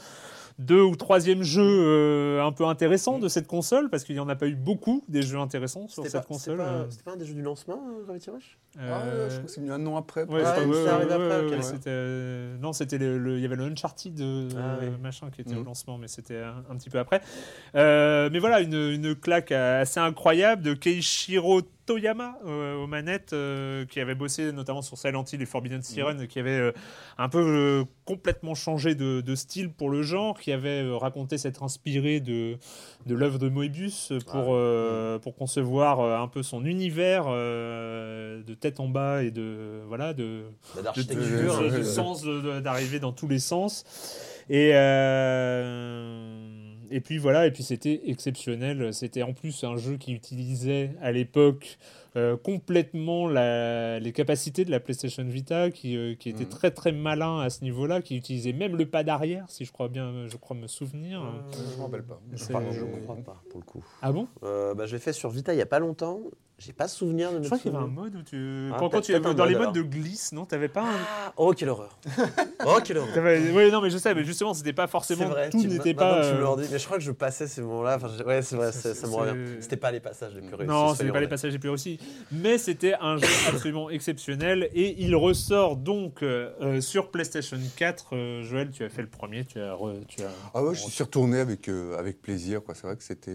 [0.59, 4.29] deux ou troisième jeu euh, un peu intéressant de cette console parce qu'il n'y en
[4.29, 6.57] a pas eu beaucoup des jeux intéressants sur cette pas, console.
[6.57, 8.57] c'était pas- euh, c'était pas un des jeux du lancement, euh, Gravity Rush?
[8.79, 10.23] Ah, je crois que c'est venu un an après.
[10.23, 14.13] Ouais, Ah, ouais, arrivé ouais, c'était, non, c'était le, le- il y avait le Uncharted
[14.13, 14.87] de Ah, oui.
[15.01, 15.61] machin qui était Mhm.
[15.61, 17.21] au lancement, mais c'était un, un petit peu après.
[17.75, 23.85] Euh, mais voilà, une, une claque assez incroyable de Keishiro Toyama euh, aux manettes, euh,
[23.85, 26.71] qui avait bossé notamment sur Silent Hill et Forbidden Siren, qui avait euh,
[27.17, 32.19] un peu complètement changé de, de style pour le genre, qui avait raconté s'être inspiré
[32.19, 32.57] de,
[33.05, 38.87] de l'œuvre de Moebius pour, euh, pour concevoir un peu son univers de tête en
[38.87, 40.43] bas et de voilà de
[40.93, 42.23] de, de- sens
[42.63, 43.83] d'arriver dans tous les sens.
[44.49, 46.50] Et euh,
[46.91, 51.11] et puis voilà et puis c'était exceptionnel c'était en plus un jeu qui utilisait à
[51.11, 51.77] l'époque
[52.17, 56.49] euh, complètement la- les capacités de la PlayStation Vita qui, euh, qui était Mhm.
[56.49, 59.87] très très malin à ce niveau-là qui utilisait même le pas d'arrière si je crois
[59.87, 61.21] bien je crois me souvenir
[61.53, 62.19] Je me rappelle pas.
[62.33, 63.83] Enfin, je crois pas, pour le coup.
[64.01, 64.27] ah bon?
[64.43, 66.19] Euh, bah, je l'ai fait sur Vita il y a pas longtemps.
[66.63, 69.01] J'ai pas souvenir de je crois qu'il y avait un mode où tu Ah, quand,
[69.01, 70.85] tu dans les mode, modes de glisse non t'avais pas un
[71.25, 71.97] Ah, oh, quelle horreur.
[72.65, 73.15] Oh, quelle horreur.
[73.55, 75.27] Oui, non, mais je sais, mais justement, c'était pas C'est forcément.
[75.29, 76.21] vrai, tout tu- n'était pas.
[76.21, 77.95] tu me euh, le mais je crois que je passais ces moments-là.
[77.95, 79.33] Enfin, je- ouais, c'est vrai, ça, ça me revient.
[79.59, 80.71] C'était pas les passages les plus réussis.
[80.71, 81.99] Non, c'était pas les passages les plus réussis.
[82.31, 84.69] Mais c'était un jeu absolument exceptionnel.
[84.75, 88.09] Et il ressort donc euh, euh, sur PlayStation 4.
[88.15, 89.43] Euh, Joël, tu as fait le premier.
[89.45, 89.73] Tu as.
[89.73, 92.63] re- tu as Ah ouais, je suis retourné avec, euh, avec plaisir.
[92.63, 92.75] quoi.
[92.75, 93.31] C'est vrai que c'était,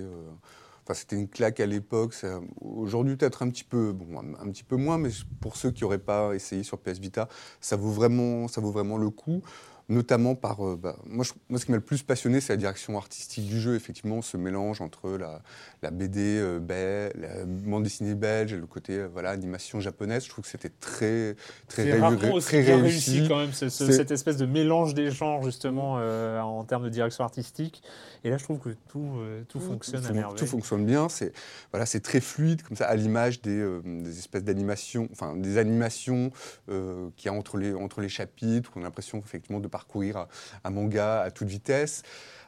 [0.94, 2.14] c'était une claque à l'époque.
[2.60, 5.10] Aujourd'hui, peut-être un petit peu, bon, un petit peu moins, mais
[5.40, 7.28] pour ceux qui n'auraient pas essayé sur PS Vita,
[7.60, 9.42] ça vaut vraiment, ça vaut vraiment le coup.
[9.88, 12.56] Notamment par, euh, bah, moi, je- moi, ce qui m'a le plus passionné, c'est la
[12.56, 13.76] direction artistique du jeu.
[13.76, 15.42] Effectivement, ce mélange entre la,
[15.80, 20.24] la BD euh, belle, la bande dessinée belge et le côté euh, voilà animation japonaise.
[20.24, 21.36] Je trouve que c'était très,
[21.68, 23.10] très, C'est ré- rarement aussi très réussi.
[23.18, 26.64] réussi quand même, ce- ce- C'est- cette espèce de mélange des genres justement euh, en
[26.64, 27.80] termes de direction artistique.
[28.24, 30.36] Et là, je trouve que tout, euh, tout fonctionne à Tout- merveille.
[30.36, 31.08] Tout fonctionne bien.
[31.08, 31.32] C'est
[31.70, 36.32] voilà, très fluide comme ça, à l'image des, euh, des espèces d'animations, enfin des animations
[36.66, 38.72] qu'il y a entre les entre les chapitres.
[38.74, 40.28] On a l'impression effectivement de parcourir un,
[40.64, 42.02] un manga à toute vitesse.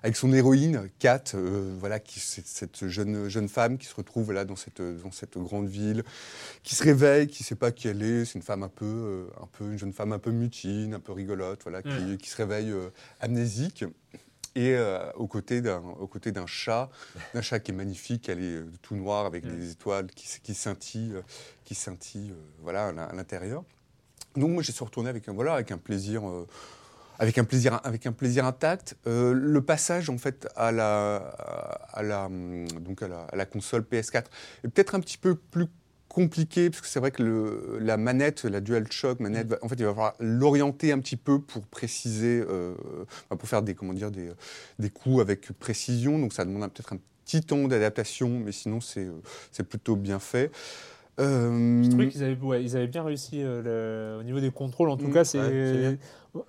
[0.04, 4.44] Avec son héroïne, Kat, euh, voilà, qui cette jeune jeune femme qui se retrouve là
[4.44, 6.04] dans cette dans cette grande ville,
[6.62, 8.24] qui se réveille, qui sait pas qui elle est.
[8.24, 11.00] C'est une femme un peu euh, un peu une jeune femme un peu mutine, un
[11.00, 13.84] peu rigolote, voilà, qui, qui se réveille euh, amnésique
[14.54, 14.76] et
[15.16, 16.90] aux côtés d'un aux côtés d'un chat,
[17.34, 19.56] d'un chat qui est magnifique, elle est tout noire avec Mm.
[19.56, 21.18] des étoiles qui, qui scintillent,
[21.64, 23.64] qui scintillent, voilà à l'intérieur.
[24.36, 26.22] Donc moi j'ai suis retourné avec un voilà avec un plaisir.
[27.18, 28.96] Avec un plaisir, intact.
[29.06, 32.28] Euh, le passage en fait à la,
[33.50, 34.24] console PS4
[34.64, 35.66] est peut-être un petit peu plus
[36.08, 39.90] compliqué parce que c'est vrai que la manette, la DualShock manette, en fait, il va
[39.90, 42.74] falloir l'orienter un petit peu pour préciser, euh,
[43.28, 44.30] pour faire des des,
[44.78, 46.18] des coups avec précision.
[46.18, 49.20] Donc ça demande peut-être un petit temps d'adaptation, mais sinon c'est euh,
[49.52, 50.50] c'est plutôt bien fait.
[51.20, 53.62] Euh, Je trouvais qu'ils avaient, ouais, ils avaient bien réussi euh,
[54.14, 54.88] le- au niveau des contrôles.
[54.90, 55.98] En tout Mm, cas, c'est, ouais,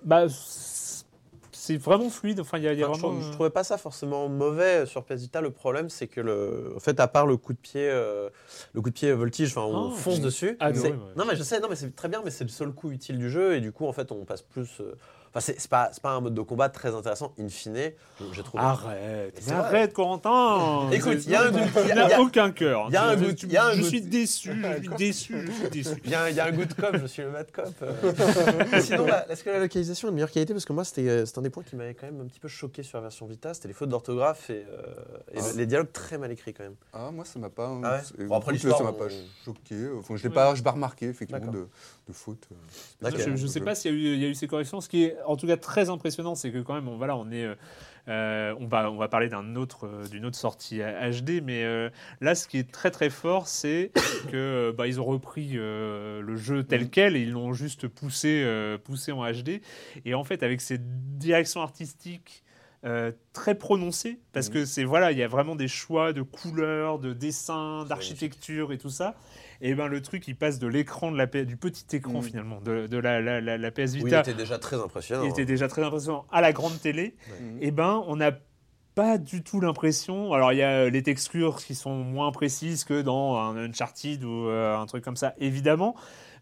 [0.04, 2.40] bah, c'est- vraiment fluide.
[2.40, 3.20] Enfin, il y a, y a Enfin, je, vraiment.
[3.22, 5.40] je trouvais pas ça forcément mauvais sur PS Vita.
[5.40, 8.28] Le problème, c'est que le, en fait, à part le coup de pied, euh,
[8.72, 10.56] le coup de pied voltige, enfin, on Ah, fonce dessus.
[10.60, 10.96] ouais.
[11.16, 13.18] Non, mais je sais, non, mais c'est très bien, mais c'est le seul coup utile
[13.18, 14.80] du jeu et du coup, en fait, on passe plus.
[14.80, 14.94] euh,
[15.32, 17.76] Enfin, c'est pas, un mode de combat très intéressant in fine.
[17.76, 18.62] je- J'ai trouvé.
[18.64, 20.90] Arrête, arrête, Corentin.
[20.92, 21.58] Écoute, il y a un goût-
[21.88, 22.86] il n'a aucun cœur.
[22.88, 26.00] il y a un un Je suis déçu, je suis déçu, je suis déçu.
[26.04, 27.66] Il y, a, il y a un goût de cop, je suis le mad cop.
[27.82, 27.92] euh.
[28.80, 30.52] Sinon, la- est-ce que la localisation est de meilleure qualité?
[30.52, 32.48] Parce que moi, c'était euh, un des points qui m'avait quand même un petit peu
[32.48, 33.54] choqué sur la version Vita.
[33.54, 34.82] C'était les fautes d'orthographe et, euh,
[35.32, 35.52] et Ah.
[35.56, 36.74] les dialogues très mal écrits quand même.
[36.92, 37.70] Ah, moi, ça m'a pas.
[37.84, 38.00] Ah ouais?
[38.04, 39.08] c'est- Bon, après, ça m'a pas
[39.44, 39.76] choqué.
[39.96, 41.52] Enfin, je l'ai pas, remarqué effectivement.
[42.12, 43.36] De, euh.
[43.36, 44.80] Je ne sais pas s'il y, a eu- il y a eu ces corrections.
[44.80, 47.30] Ce qui est en tout cas très impressionnant, c'est que quand même, on, voilà, on
[47.30, 47.54] est, euh,
[48.08, 51.90] euh, on va, on va parler d'un autre, euh, d'une autre sortie HD, mais euh,
[52.20, 53.92] là, ce qui est très très fort, c'est
[54.30, 58.44] que bah, ils ont repris le jeu tel quel et ils l'ont juste poussé,
[58.84, 59.60] poussé en HD.
[60.04, 62.42] Et en fait, avec cette direction artistique.
[62.86, 64.54] euh, très prononcée parce Mhm.
[64.54, 68.78] que c'est voilà il y a vraiment des choix de couleurs de dessins d'architecture et
[68.78, 69.16] tout ça
[69.60, 72.22] et ben le truc il passe de l'écran de la du petit écran Mhm.
[72.22, 75.24] finalement de, de la, la, la, la PS Oui, il Vita était déjà très impressionnant.
[75.24, 77.14] il était déjà très impressionnant à la grande télé,
[77.60, 78.32] et ben on n'a
[78.94, 80.32] pas du tout l'impression.
[80.32, 84.24] Alors il y a euh, les textures qui sont moins précises que dans un Uncharted
[84.24, 85.94] ou euh, un truc comme ça, évidemment.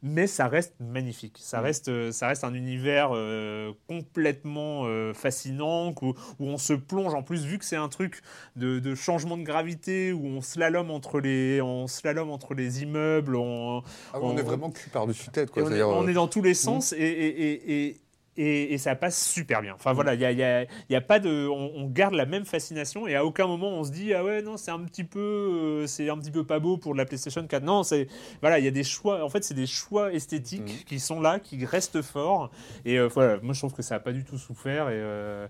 [0.03, 1.37] Mais ça reste magnifique.
[1.41, 1.65] Ça Mm.
[1.65, 7.15] reste, euh, ça reste un univers euh, complètement euh, fascinant où, où on se plonge.
[7.15, 8.21] En plus, vu que c'est un truc
[8.57, 13.37] de, de changement de gravité où on slalom entre les, on slalom entre les immeubles,
[13.37, 13.83] on,
[14.13, 15.51] Ah on On- est vraiment cul par-dessus tête.
[15.51, 15.65] Quoi.
[15.65, 18.01] on, est, on est dans tous les sens et, et, et, et,
[18.39, 19.75] et- et ça passe super bien.
[19.75, 21.87] Enfin voilà, il y a, il y a- il y a pas de, on, on
[21.89, 24.71] garde la même fascination et à aucun moment on se dit ah ouais non c'est
[24.71, 27.63] un petit peu, euh, c'est un petit peu pas beau pour la PlayStation 4.
[27.65, 28.07] Non c'est
[28.41, 29.25] voilà il y a des choix.
[29.25, 30.85] En fait c'est des choix esthétiques Mhm.
[30.87, 32.51] qui sont là, qui restent forts
[32.85, 35.47] et euh, voilà moi je trouve que ça a pas du tout souffert et euh,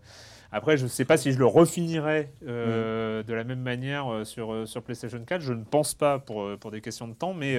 [0.50, 4.24] après, je ne sais pas si je le refinirais euh, de la même manière euh,
[4.24, 5.40] sur, euh, sur PlayStation 4.
[5.42, 7.34] Je ne pense pas pour, euh, pour des questions de temps.
[7.34, 7.58] Mais,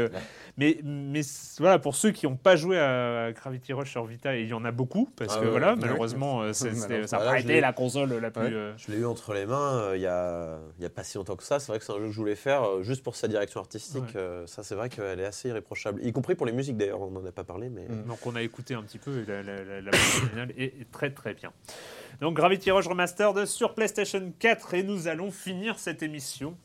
[0.58, 4.36] mais, mais c- voilà, pour ceux qui n'ont pas joué à Gravity Rush sur Vita,
[4.36, 5.80] et il y en a beaucoup, parce Ah que ouais, voilà, ouais.
[5.80, 8.56] malheureusement, c'est- c'était- ça n'a Voilà, pas je été la console la plus.
[8.56, 11.36] Euh, Je l'ai eu entre les mains il y, a, y a pas si longtemps
[11.36, 11.60] que ça.
[11.60, 14.18] C'est vrai que c'est un jeu que je voulais faire juste pour sa direction artistique.
[14.48, 16.04] Ça, c'est vrai qu'elle est assez irréprochable.
[16.04, 17.70] Y compris pour les musiques d'ailleurs, on n'en a pas parlé.
[17.70, 17.84] Mais...
[17.88, 18.04] Mm.
[18.08, 19.92] Donc on a écouté un petit peu et la, la, la,
[20.58, 21.52] est, est très très bien.
[22.22, 26.57] Donc Gravity Rush Remastered sur PlayStation 4 et nous allons finir cette émission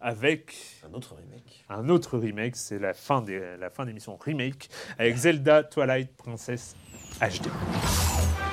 [0.00, 0.54] avec
[0.88, 1.64] Un autre remake.
[1.68, 4.68] un autre remake, c'est la fin des la fin d'émission remake
[4.98, 6.76] avec Zelda Twilight Princess
[7.20, 8.45] HD.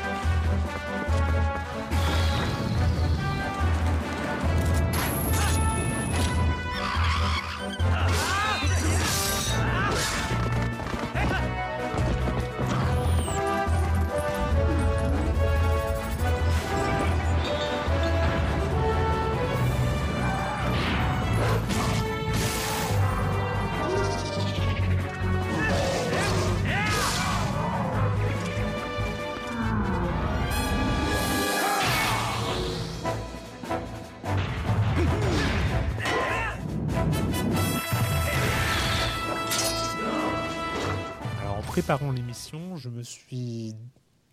[42.33, 43.75] L'émission, je me suis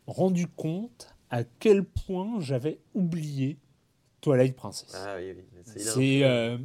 [0.06, 3.58] rendu compte à quel point j'avais oublié
[4.22, 4.94] Twilight Princess.
[4.96, 5.44] Ah oui, oui.
[5.66, 6.56] C'est euh,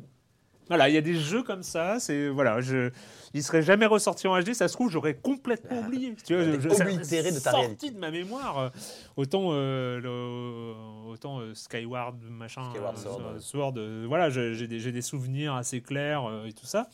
[0.67, 1.99] voilà, il y a des jeux comme ça.
[1.99, 2.89] C'est voilà, je,
[3.33, 4.53] il serait jamais ressorti en HD.
[4.53, 6.15] Ça se trouve, j'aurais complètement oublié.
[6.25, 7.91] Tu vois, je, je- ça oblitéré de ta sorti réalité.
[7.91, 8.57] de ma mémoire.
[8.57, 8.69] Euh,
[9.17, 13.73] Autant euh, le- autant euh, Skyward machin, Skyward Sword,
[14.07, 16.89] voilà, j'ai des, souvenirs assez clairs et tout ça.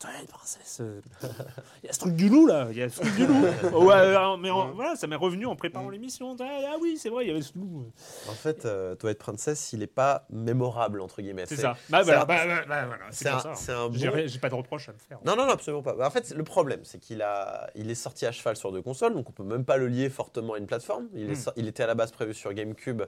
[0.00, 1.00] Twilight Princess, euh,
[1.82, 3.34] il y a ce truc du loup là, il y a ce truc du loup.
[3.74, 6.34] Ouais, euh, mais en- voilà, ça m'est revenu en préparant l'émission.
[6.40, 7.84] Ah, ah oui, c'est vrai, il y avait ce loup.
[8.28, 11.44] En fait, euh, Twilight Princess, il n'est pas mémorable, entre guillemets.
[11.46, 11.76] C'est ça.
[11.90, 13.54] Bah, c'est voilà, un- bah, bah, bah, voilà, c'est C'est un, ça.
[13.54, 15.18] c'est un J'ai bon- rien- j'ai pas de reproche à me faire.
[15.24, 15.92] Non, non, non, absolument pas.
[15.92, 18.82] Bah, En fait, le problème, c'est qu'il a, il est sorti à cheval sur deux
[18.82, 21.08] consoles, donc on peut même pas le lier fortement à une plateforme.
[21.12, 21.34] Il, est Hmm.
[21.36, 23.02] sor- il était à la base prévu sur GameCube.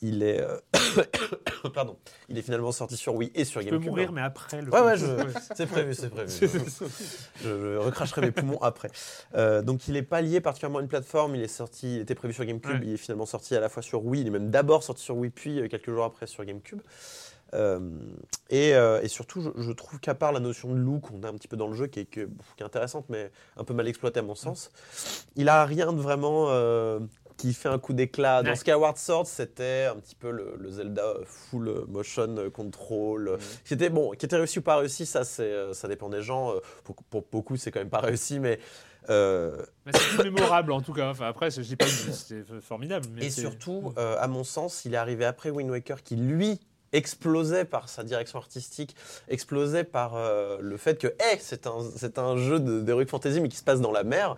[0.00, 0.56] Il est, euh,
[1.74, 1.96] pardon,
[2.28, 3.88] il est finalement sorti sur Wii et sur Je peux GameCube.
[3.90, 4.70] mourir, mais après le.
[4.72, 5.06] Ouais, ouais, je-
[5.56, 6.30] c'est prévu, c'est prévu.
[6.40, 8.90] Je, je recracherai mes poumons après.
[9.34, 11.34] Euh, donc il n'est pas lié particulièrement à une plateforme.
[11.34, 12.70] Il est sorti, il était prévu sur GameCube.
[12.80, 12.80] Ouais.
[12.84, 14.20] Il est finalement sorti à la fois sur Wii.
[14.22, 16.80] Il est même d'abord sorti sur Wii, puis euh, quelques jours après sur GameCube.
[18.50, 21.34] Et, et surtout, je, je trouve qu'à part la notion de loup qu'on a un
[21.34, 22.26] petit peu dans le jeu, qui est, que-
[22.56, 24.70] qui est intéressante, mais un peu mal exploitée à mon sens,
[25.34, 26.48] il a rien de vraiment
[27.38, 28.42] qui fait un coup d'éclat.
[28.42, 28.56] Dans Ouais.
[28.56, 33.88] Skyward Sword, c'était un petit peu le, le Zelda full motion control, euh, qui était
[33.88, 36.50] bon, qui était réussi ou pas réussi, ça c'est, euh, ça dépend des gens.
[36.52, 38.58] Euh, Pour, pour beaucoup, c'est quand même pas réussi, mais
[39.08, 41.08] euh, Mais c'est plus mémorable en tout cas.
[41.08, 43.06] Enfin, après, je dis pas que c'est formidable.
[43.14, 46.60] Mais et surtout, euh, à mon sens, il est arrivé après Wind Waker, qui lui
[46.92, 48.94] explosait par sa direction artistique,
[49.28, 51.78] explosait par euh, le fait que, hey, c'est un,
[52.22, 54.36] un jeu de- d'heroic fantasy mais qui se passe dans la mer,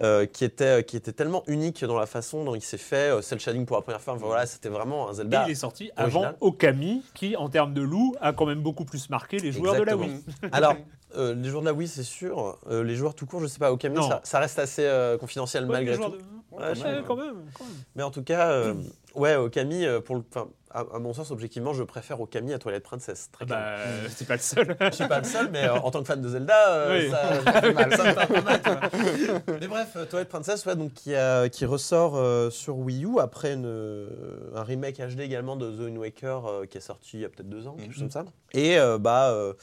[0.00, 3.22] euh, qui, était, qui était tellement unique dans la façon dont il s'est fait, euh,
[3.22, 5.44] cell shading pour la première fois, voilà, c'était vraiment un Et Zelda.
[5.46, 6.26] il est sorti original.
[6.28, 9.76] avant Okami, qui en termes de loup a quand même beaucoup plus marqué les joueurs
[9.76, 9.96] de la.
[9.96, 10.22] Wii.
[10.52, 10.74] Alors,
[11.16, 12.58] euh, les joueurs de la Wii, c'est sûr.
[12.70, 13.70] Euh, les joueurs tout court, je sais pas.
[13.72, 16.08] Okami, ça, ça reste assez euh, confidentiel Ouais, malgré tout.
[16.10, 16.18] de-
[16.52, 17.74] Ouais, Ouais, je- quand même, quand même.
[17.96, 18.74] Mais en tout cas, euh,
[19.14, 20.22] ouais, Okami, euh, pour le,
[20.70, 23.30] à, à mon sens, objectivement, je préfère Okami à Twilight Princess.
[23.32, 24.76] Très Ah bah, euh, c'est pas le seul.
[24.80, 27.10] Je suis pas le seul, mais euh, en tant que fan de Zelda, euh, Oui.
[27.10, 29.56] ça, ça fait mal, ça me fait un peu mal, tu vois.
[29.60, 33.54] Mais bref, Twilight Princess, ouais, donc, qui, a- qui ressort euh, sur Wii U après
[33.54, 34.08] une,
[34.54, 37.28] un remake HD également de The Wind Waker euh, qui est sorti il y a
[37.28, 38.24] peut-être deux ans, quelque chose comme ça.
[38.54, 39.54] Et euh, bah, euh,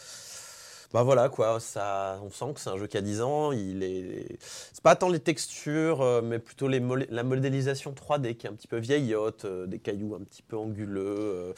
[0.91, 3.51] bah voilà quoi, ça, on sent que c'est un jeu qui a 10 ans.
[3.51, 6.81] Il est, c'est pas tant les textures, euh, mais plutôt les
[7.11, 10.57] la modélisation 3D qui est un petit peu vieillotte, euh, des cailloux un petit peu
[10.57, 11.53] anguleux, euh,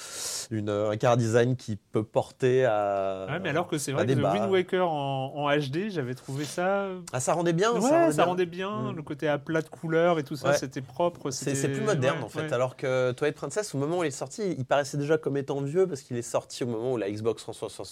[0.51, 3.27] une, un car design qui peut porter à.
[3.29, 4.11] Ouais, mais alors que c'est vrai que.
[4.11, 6.87] Wind Waker en, en HD, j'avais trouvé ça.
[7.13, 7.71] Ah, ça rendait bien.
[7.71, 8.91] ouais, ça rendait bien.
[8.91, 8.95] Mm.
[8.97, 10.57] Le côté à plat de couleur et tout ça, Ouais.
[10.57, 11.31] c'était propre.
[11.31, 12.51] C'est, plus moderne ouais, en fait.
[12.51, 15.61] Alors que Twilight Princess, au moment où il est sorti, il paraissait déjà comme étant
[15.61, 17.45] vieux parce qu'il est sorti au moment où la Xbox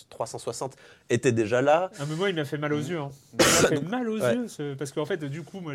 [0.09, 0.75] 360
[1.09, 1.89] était était déjà là.
[1.99, 2.99] Ah, mais moi, il m'a fait mal aux yeux.
[2.99, 3.09] hein.
[3.33, 4.35] Il m'a fait mal aux Ouais.
[4.35, 4.47] yeux.
[4.47, 5.73] ce- Parce qu'en fait, du coup, moi,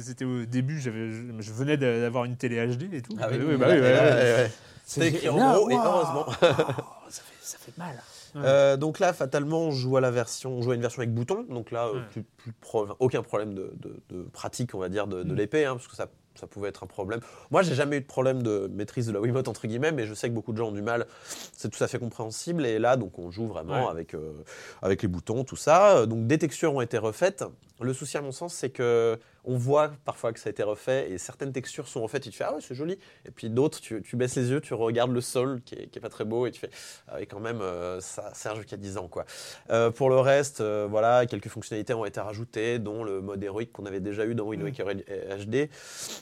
[0.00, 3.16] c'était au début, j'avais- je, venais d'a- d'avoir une télé HD et tout.
[3.20, 4.50] Ah oui, oui, bah oui, ouais, ouais.
[4.84, 6.26] C'était écrit en gros, et heureusement.
[6.40, 7.94] ça, fait, ça fait mal.
[8.36, 11.12] Euh, donc là, fatalement, on joue à la version, on joue à une version avec
[11.14, 11.44] bouton.
[11.48, 12.00] Donc là, Ouais.
[12.10, 15.36] plus, plus pro- aucun problème de, de- de pratique, on va dire, de, de Mm.
[15.36, 17.20] l'épée, hein, parce que ça, ça pouvait être un problème.
[17.50, 20.14] Moi, j'ai jamais eu de problème de maîtrise de la Wiimote entre guillemets, mais je
[20.14, 21.06] sais que beaucoup de gens ont du mal.
[21.54, 22.64] C'est tout à fait compréhensible.
[22.64, 23.90] Et là, donc, on joue vraiment Ouais.
[23.90, 24.32] avec euh,
[24.80, 25.98] avec les boutons, tout ça.
[25.98, 27.44] Euh, Donc, des textures ont été refaites.
[27.82, 31.10] Le souci, à mon sens, c'est que on voit parfois que ça a été refait
[31.10, 32.26] et certaines textures sont refaites.
[32.26, 32.98] Et tu fais ah ouais, c'est joli.
[33.26, 35.98] Et puis d'autres, tu, tu baisses les yeux, tu regardes le sol qui est, qui
[35.98, 36.70] est pas très beau et tu fais
[37.08, 39.24] ah oui, quand même, euh, ça, jeu qui a 10 ans, quoi.
[39.70, 43.72] Euh, pour le reste, euh, voilà, quelques fonctionnalités ont été rajoutées, dont le mode héroïque
[43.72, 45.68] qu'on avait déjà eu dans Wind Waker HD,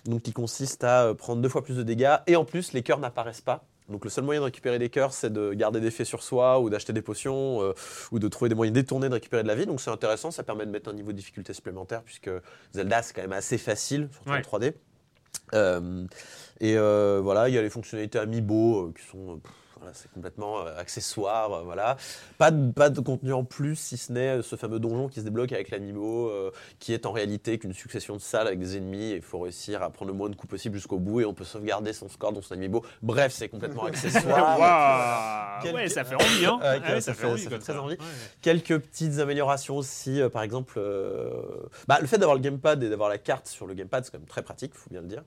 [0.06, 2.98] donc qui consiste à prendre deux fois plus de dégâts, et en plus, les cœurs
[2.98, 3.64] n'apparaissent pas.
[3.90, 6.60] Donc le seul moyen de récupérer des cœurs, c'est de garder des faits sur soi,
[6.60, 7.72] ou d'acheter des potions, euh,
[8.12, 9.66] ou de trouver des moyens détournés de récupérer de la vie.
[9.66, 12.30] Donc c'est intéressant, ça permet de mettre un niveau de difficulté supplémentaire, puisque
[12.72, 14.38] Zelda, c'est quand même assez facile, surtout Ouais.
[14.38, 14.72] en 3D.
[15.54, 16.06] Euh,
[16.60, 19.38] et euh, voilà, il y a les fonctionnalités Amiibo qui sont.
[19.38, 21.96] pff, voilà, c'est complètement euh, accessoire, euh, voilà.
[22.38, 25.20] Pas de, pas de contenu en plus, si ce n'est euh, ce fameux donjon qui
[25.20, 29.12] se débloque avec euh, qui est en réalité qu'une succession de salles avec des ennemis,
[29.12, 31.32] et il faut réussir à prendre le moins de coups possible jusqu'au bout, et on
[31.34, 32.84] peut sauvegarder son score dans son Amiibo.
[33.02, 34.58] Bref, c'est complètement accessoire.
[35.72, 36.58] Ouais, ça fait envie, hein.
[36.62, 37.82] Ah ouais, ça fait- envie ça fait comme très ça.
[37.82, 37.94] envie.
[37.94, 38.04] Ouais.
[38.42, 41.30] Quelques petites améliorations aussi, euh, par exemple, euh,
[41.88, 44.18] bah, le fait d'avoir le gamepad et d'avoir la carte sur le gamepad, c'est quand
[44.18, 45.22] même très pratique, faut bien le dire.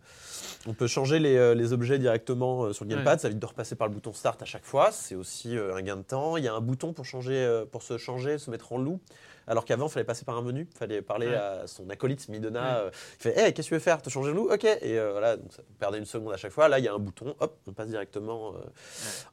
[0.68, 3.76] On peut changer les, euh, les objets directement sur le gamepad, ça évite de repasser
[3.76, 6.36] par le bouton start à chaque fois, c'est aussi euh, un gain de temps.
[6.36, 9.00] Il y a un bouton pour, changer, euh, pour se changer, se mettre en loup.
[9.48, 11.36] Alors qu'avant, il fallait passer par un menu, il fallait parler Ouais.
[11.36, 12.62] à son acolyte Midona.
[12.62, 12.86] Ouais.
[12.88, 12.89] euh,
[13.20, 14.02] il fait Hey, qu'est-ce que tu veux faire?
[14.02, 14.64] Te changer le loup Ok.
[14.66, 16.68] Et euh, voilà, donc ça perdait une seconde à chaque fois.
[16.68, 18.60] Là, il y a un bouton, hop, on passe directement euh,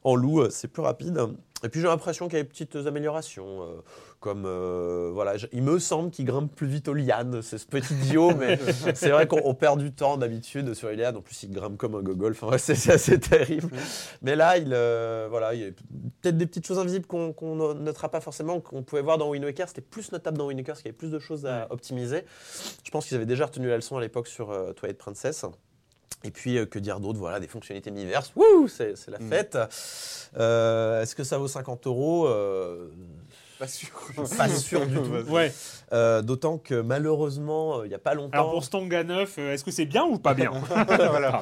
[0.03, 1.19] en loup, c'est plus rapide.
[1.63, 3.81] Et puis j'ai l'impression qu'il y a des petites améliorations, euh,
[4.19, 7.67] comme euh, voilà, je- il me semble qu'il grimpe plus vite aux lianes, c'est ce
[7.67, 8.57] petit idiot, mais
[8.95, 11.17] c'est vrai qu'on on perd du temps d'habitude sur les lianes.
[11.17, 13.69] En plus, il grimpe comme un gogol, enfin ouais, c'est assez terrible.
[14.23, 15.69] Mais là, il euh, voilà, il y a
[16.21, 19.29] peut-être des petites choses invisibles qu'on qu'on ne notera pas forcément, qu'on pouvait voir dans
[19.29, 19.67] Wind Waker.
[19.67, 21.67] C'était plus notable dans parce qu'il y avait plus de choses à Ouais.
[21.69, 22.25] optimiser.
[22.83, 25.45] Je pense qu'ils avaient déjà retenu la leçon à l'époque sur euh, Twilight Princess.
[26.23, 27.17] Et puis, euh, que dire d'autre?
[27.19, 28.31] Voilà, des fonctionnalités Miiverse.
[28.35, 29.29] Wouh, c'est c'est la Mm.
[29.29, 29.57] fête.
[30.37, 32.27] Euh, Est-ce que ça vaut 50 euros?
[32.27, 32.89] Euh,
[33.59, 33.89] Pas sûr.
[34.37, 35.31] Pas sûr du tout.
[35.31, 35.51] Ouais.
[35.93, 38.33] euh, D'autant que malheureusement, euh, il n'y a pas longtemps.
[38.33, 40.51] Alors pour Stonga 9, euh, est-ce que c'est bien ou pas bien?
[40.87, 41.41] Voilà.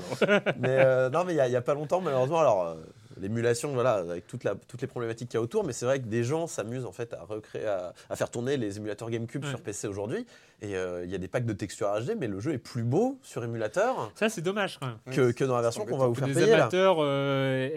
[0.60, 2.40] mais euh, non, mais il n'y a, il y a pas longtemps, malheureusement.
[2.40, 2.76] Alors, euh,
[3.22, 6.00] l'émulation, voilà, avec toute la- toutes les problématiques qu'il y a autour, mais c'est vrai
[6.00, 9.44] que des gens s'amusent en fait à recréer, à, à faire tourner les émulateurs GameCube
[9.44, 9.50] Ouais.
[9.50, 10.26] sur PC aujourd'hui.
[10.62, 12.84] Et euh, il y a des packs de textures HD, mais le jeu est plus
[12.84, 15.16] beau sur émulateur Ça, c'est dommage quand même.
[15.16, 16.64] que, que dans la version qu'on va vous faire payer là.
[16.64, 17.70] amateurs euh,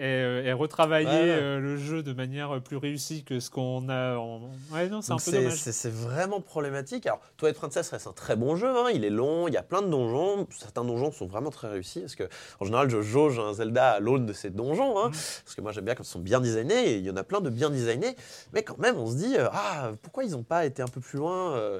[0.43, 1.29] aient, aient retravaillé Ouais, ouais.
[1.29, 4.17] euh, le jeu de manière plus réussie que ce qu'on a.
[4.17, 4.41] En...
[4.73, 5.53] Ouais, non, c'est un peu c'est dommage.
[5.55, 7.05] c'est- vraiment problématique.
[7.05, 8.67] Alors, Twilight Princess reste un très bon jeu.
[8.67, 8.87] hein.
[8.93, 10.45] Il est long, il y a plein de donjons.
[10.51, 12.01] Certains donjons sont vraiment très réussis.
[12.01, 12.23] Parce que,
[12.59, 14.99] en général, je jauge un Zelda à l'aune de ces donjons.
[14.99, 15.07] hein.
[15.07, 15.13] Mhm.
[15.43, 16.91] Parce que moi, j'aime bien quand ils sont bien designés.
[16.91, 18.15] Et il y en a plein de bien designés.
[18.53, 20.99] Mais quand même, on se dit euh, Ah, pourquoi ils n'ont pas été un peu
[21.01, 21.79] plus loin euh,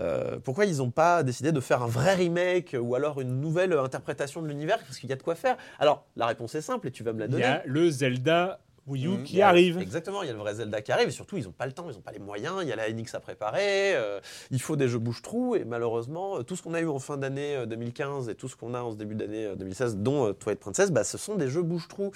[0.00, 3.72] euh, Pourquoi ils n'ont pas décidé de faire un vrai remake ou alors une nouvelle
[3.72, 5.56] interprétation de l'univers Parce qu'il y a de quoi faire?
[5.78, 7.42] Alors, la réponse est simple et tu vas me la Il donner.
[7.42, 9.22] y a le Zelda Wii U Mhm.
[9.24, 9.78] qui a- arrive.
[9.78, 11.72] Exactement, il y a le vrai Zelda qui arrive et surtout ils n'ont pas le
[11.72, 14.20] temps, ils n'ont pas les moyens, il y a la NX à préparer, euh,
[14.50, 17.16] il faut des jeux bouche-trous et malheureusement euh, tout ce qu'on a eu en fin
[17.16, 20.26] d'année euh, 2015 et tout ce qu'on a en ce début d'année euh, 2016 dont
[20.28, 22.10] euh, Twilight Princess, bah, ce sont des jeux bouche-trous.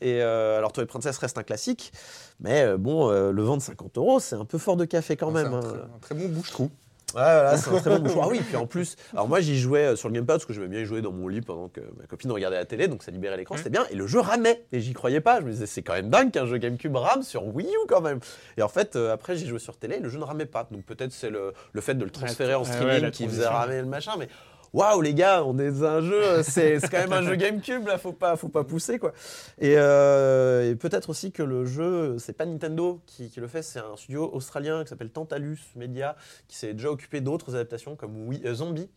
[0.00, 1.92] Et euh, alors Twilight Princess reste un classique,
[2.40, 5.34] mais euh, bon, euh, le vendre 50 euros c'est un peu fort de café quand
[5.34, 5.54] C'est même.
[5.54, 5.60] un, hein.
[5.60, 6.70] très, un très bon bouche-trou.
[7.14, 8.26] Ouais, voilà, c'est un très bon bouchoir.
[8.28, 10.52] Ah oui, puis en plus, alors moi j'y jouais euh, sur le gamepad parce que
[10.52, 13.02] j'aimais bien y jouer dans mon lit pendant que ma copine regardait la télé, donc
[13.02, 13.84] ça libérait l'écran, c'était bien.
[13.90, 15.40] Et le jeu ramait, et j'y croyais pas.
[15.40, 18.00] Je me disais, c'est quand même dingue qu'un jeu GameCube rame sur Wii U quand
[18.00, 18.20] même.
[18.56, 20.66] Et en fait, euh, après j'ai joué sur télé, le jeu ne ramait pas.
[20.70, 23.46] Donc peut-être c'est le, le fait de le transférer en ouais, ouais, streaming qui faisait
[23.46, 24.28] ramer le machin, mais.
[24.72, 27.86] Waouh les gars, on est dans un jeu, euh, c'est quand même un jeu GameCube
[27.86, 29.12] là, faut pas, faut pas pousser quoi.
[29.58, 33.60] Et, euh, et peut-être aussi que le jeu, c'est pas Nintendo qui, qui le fait,
[33.62, 36.16] c'est un studio australien qui s'appelle Tantalus Media,
[36.48, 38.88] qui s'est déjà occupé d'autres adaptations comme Wii- euh, Zombie,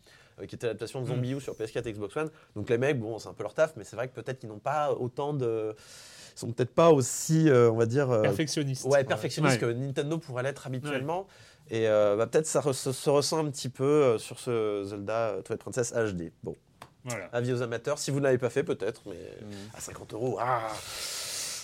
[0.48, 2.30] qui était l'adaptation de Zombie U sur PS4 et Xbox One.
[2.56, 4.48] Donc les mecs, bon, c'est un peu leur taf, mais c'est vrai que peut-être qu'ils
[4.50, 5.74] n'ont pas autant de.
[6.34, 8.10] Ils sont peut-être pas aussi, euh, on va dire.
[8.10, 8.84] euh, Perfectionniste.
[8.84, 9.68] Ouais, perfectionniste Ouais.
[9.68, 11.26] que Nintendo pourrait l'être habituellement.
[11.70, 14.82] Et euh, bah, peut-être ça re- se, se ressent un petit peu euh, sur ce
[14.84, 16.30] Zelda euh, Twilight Princess HD.
[16.44, 16.54] Bon,
[17.04, 17.24] Voilà.
[17.32, 19.76] avis aux amateurs, si vous ne l'avez pas fait, peut-être, mais Mm.
[19.76, 20.68] à 50 euros, ah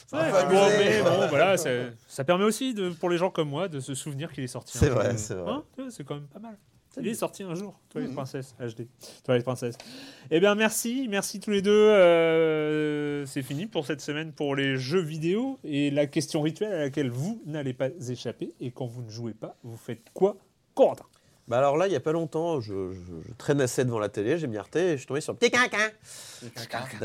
[0.07, 3.48] ça Ouais, bon, mais bon, voilà, c'est- ça permet aussi de, pour les gens comme
[3.48, 4.76] moi de se souvenir qu'il est sorti.
[4.76, 5.53] C'est un vrai, c'est vrai.
[5.53, 6.59] Hein, c'est quand même pas mal.
[7.01, 8.16] Il est sorti un jour, Toilette Mhm.
[8.16, 8.86] Princesse HD.
[9.24, 9.76] Toilette Princesse.
[10.30, 11.70] Eh bien, merci, merci tous les deux.
[11.72, 16.78] Euh, c'est fini pour cette semaine pour les jeux vidéo et la question rituelle à
[16.80, 18.53] laquelle vous n'allez pas échapper.
[18.61, 20.36] Et quand vous ne jouez pas, vous faites quoi,
[20.74, 21.05] Corentin?
[21.49, 24.38] Bah alors là, il y a pas longtemps, je, je, je traînassais devant la télé,
[24.38, 25.76] j'ai mis RT et je suis tombé sur le petit caca.
[26.43, 26.49] Le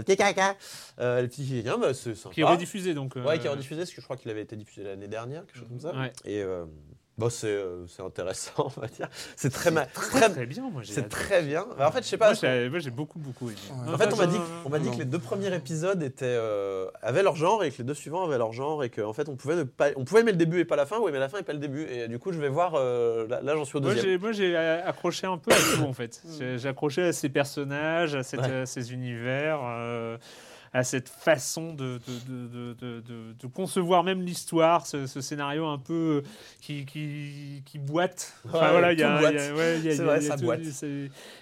[0.04, 0.56] petit caca.
[1.00, 2.36] Euh, le petit caca, bah, c'est sympa.
[2.36, 3.18] Qui est rediffusé donc.
[3.18, 5.44] euh, Ouais, qui est rediffusé, parce que je crois qu'il avait été diffusé l'année dernière,
[5.48, 5.92] quelque chose comme ça.
[5.98, 6.12] Ouais.
[6.26, 6.44] Et
[7.18, 9.08] euh, bah, c'est euh, c'est intéressant, on va dire.
[9.36, 11.10] C'est très, ma- Très, très, très bien, moi j'ai c'est adoré.
[11.24, 11.66] très bien.
[11.78, 12.28] Bah, en fait, je sais pas.
[12.28, 13.58] Moi, j'ai moi, j'ai beaucoup, beaucoup aimé.
[13.88, 13.94] Ouais.
[13.94, 16.88] En fait, on m'a dit, on m'a dit que les deux premiers épisodes étaient, euh,
[17.02, 19.36] avaient leur genre et que les deux suivants avaient leur genre et qu'en fait, on
[19.36, 21.30] pouvait, ne pas, on pouvait aimer le début et pas la fin ou aimer la
[21.30, 21.84] fin et pas le début.
[21.84, 22.74] Et du coup, je vais voir.
[22.76, 24.12] euh, là, là, j'en suis au Moi, deuxième.
[24.12, 26.22] j'ai, moi, j'ai euh, accroché un peu à tout, en fait.
[26.38, 28.62] J'ai, j'ai accroché à ces personnages, à, cette- Ouais.
[28.62, 30.18] à ces univers, euh,
[30.74, 36.24] à cette façon de, de, de, de, concevoir même l'histoire, ce, ce scénario un peu
[36.24, 36.30] euh,
[36.62, 38.34] qui, qui, qui boite.
[38.48, 40.62] Enfin, voilà, il y a, C'est vrai, ça boite.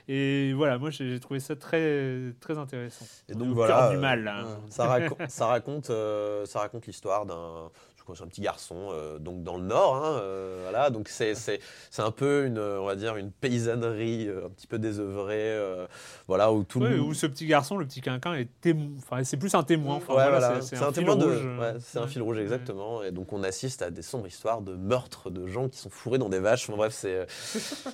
[0.08, 3.06] Et voilà, moi, j'ai, trouvé ça très, très intéressant.
[3.30, 4.44] Et donc voilà, du euh, mal, là.
[4.44, 4.52] ouais.
[4.70, 7.70] Ça, raconte, ça raconte, euh, ça raconte l'histoire d'un,
[8.14, 10.90] je c'est un petit garçon, euh, donc dans le Nord, hein, euh, voilà.
[10.90, 14.68] Donc c'est, c'est, c'est un peu une, on va dire, une paysannerie euh, un petit
[14.68, 15.88] peu désœuvrée, euh,
[16.28, 18.88] voilà, où tout Ouais, le où ce petit garçon, le petit quinquin, est témoin.
[19.00, 19.96] Enfin, c'est plus un témoin.
[19.96, 21.46] Enfin, Ouais, voilà, voilà, c'est, c'est un, fil témoin de, rouge.
[21.60, 23.04] ouais, c'est un fil rouge exactement.
[23.04, 26.18] Et donc on assiste à des sombres histoires de meurtres de gens qui sont fourrés
[26.18, 26.70] dans des vaches.
[26.70, 27.26] Enfin, bref, c'est euh,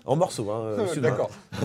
[0.06, 0.50] en morceaux.
[0.52, 1.30] Hein, euh, sud, D'accord.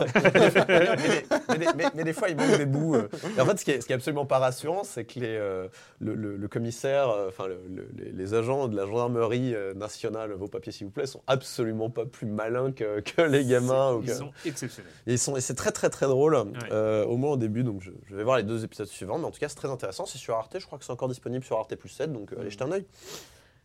[0.69, 2.95] mais, des, mais mais- mais des fois, il manque des bouts.
[2.95, 3.09] euh.
[3.37, 5.27] Et en fait, ce qui est, ce qui est absolument pas rassurant, c'est que les,
[5.37, 5.69] euh,
[6.01, 9.75] le, le- le commissaire, euh, enfin le- le- les, les agents de la gendarmerie euh,
[9.75, 13.95] nationale, vos papiers s'il vous plaît, sont absolument pas plus malins que, que les gamins.
[13.95, 14.93] ou Ils sont exceptionnels.
[15.07, 16.37] Et, ils sont, et c'est très très très drôle,
[16.71, 17.65] euh, au moins au début.
[17.65, 19.71] Donc je, je vais voir les deux épisodes suivants, mais en tout cas, c'est très
[19.71, 20.07] intéressant.
[20.07, 22.41] C'est sur Arte, je crois que c'est encore disponible sur Arte plus 7, donc euh,
[22.41, 22.87] allez jeter un œil.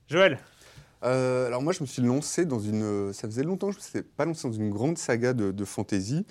[0.08, 0.40] Joël
[1.04, 3.12] Euh, alors moi, je me suis lancé dans une...
[3.14, 5.66] Ça faisait longtemps que je ne m'étais pas lancé dans une grande saga de, de
[5.66, 6.26] fantasy.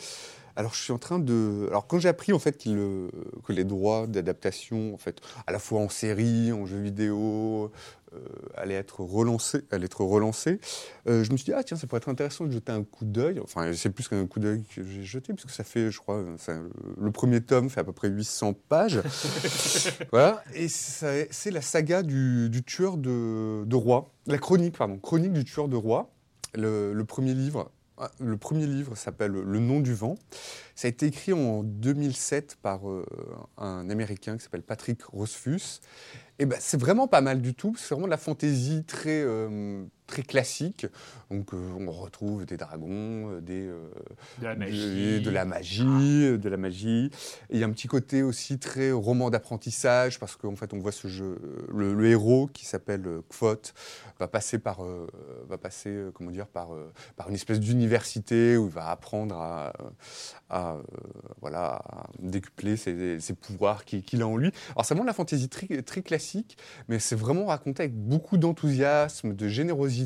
[0.57, 1.67] Alors je suis en train de...
[1.71, 5.81] Alors quand j'ai appris en fait que les droits d'adaptation, en fait, à la fois
[5.81, 7.73] en série, en jeu vidéo,
[8.15, 8.19] euh,
[8.57, 10.59] allaient être relancés, allaient être relancés,
[11.09, 13.05] euh, je me suis dit ah tiens ça pourrait être intéressant de jeter un coup
[13.05, 13.41] d'œil.
[13.41, 16.61] Enfin c'est plus qu'un coup d'œil que j'ai jeté puisque ça fait je crois ça-
[17.01, 19.01] le premier tome fait à peu près 800 pages.
[20.13, 25.33] voilà et c'est la saga du, du tueur de, de roi, la chronique pardon, chronique
[25.33, 26.11] du tueur de roi.
[26.55, 27.71] Le, le premier livre
[28.03, 30.15] ah, le premier livre s'appelle Le nom du vent.
[30.75, 33.05] Ça a été écrit en 2007 par euh,
[33.59, 35.83] un Américain qui s'appelle Patrick Rothfuss.
[36.41, 37.75] Et ben, c'est vraiment pas mal du tout.
[37.77, 40.87] C'est vraiment de la fantaisie très, euh, très classique.
[41.31, 43.79] Donc, euh, on retrouve des dragons, euh, des, euh,
[44.41, 45.21] De la magie.
[45.23, 47.11] de la magie, de la magie.
[47.51, 50.79] Et il y a un petit côté aussi très roman d'apprentissage parce qu'en fait, on
[50.81, 51.39] voit ce jeu,
[51.73, 53.73] le, le héros qui s'appelle Kvothe
[54.19, 54.81] va passer par,
[55.49, 56.71] va passer, comment dire, par,
[57.17, 59.73] par une espèce d'université où il va apprendre à,
[60.51, 60.77] à,
[61.41, 64.51] voilà, à décupler ses, ses pouvoirs qu'il qu'il a en lui.
[64.73, 66.59] Alors, c'est vraiment de la fantaisie très, très classique,
[66.89, 70.00] mais c'est vraiment raconté avec beaucoup d'enthousiasme, de générosité,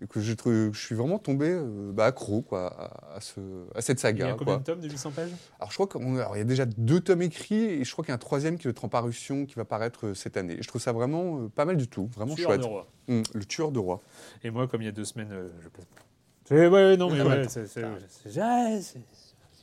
[0.00, 2.66] et que je, trouve- je suis vraiment tombé euh, bah, accro quoi,
[3.12, 3.40] à, à ce,
[3.74, 4.28] à cette Il y saga.
[4.28, 4.58] a combien quoi.
[4.58, 5.30] de tomes de 800 pages?
[5.58, 8.12] Alors, je crois qu'il y a déjà deux tomes écrits, et je crois qu'il y
[8.12, 10.54] a un troisième qui va être en parution, qui va paraître euh, cette année.
[10.58, 12.60] Et je trouve ça vraiment euh, pas mal du tout, vraiment Tueur chouette.
[12.60, 12.86] de roi.
[13.08, 14.00] Hum, le tueur de roi.
[14.44, 16.02] Et moi, comme il y a deux semaines, euh, je passe pas.
[16.44, 17.80] C'est- Ouais, non, mais ouais, c'est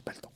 [0.03, 0.31] pas le temps.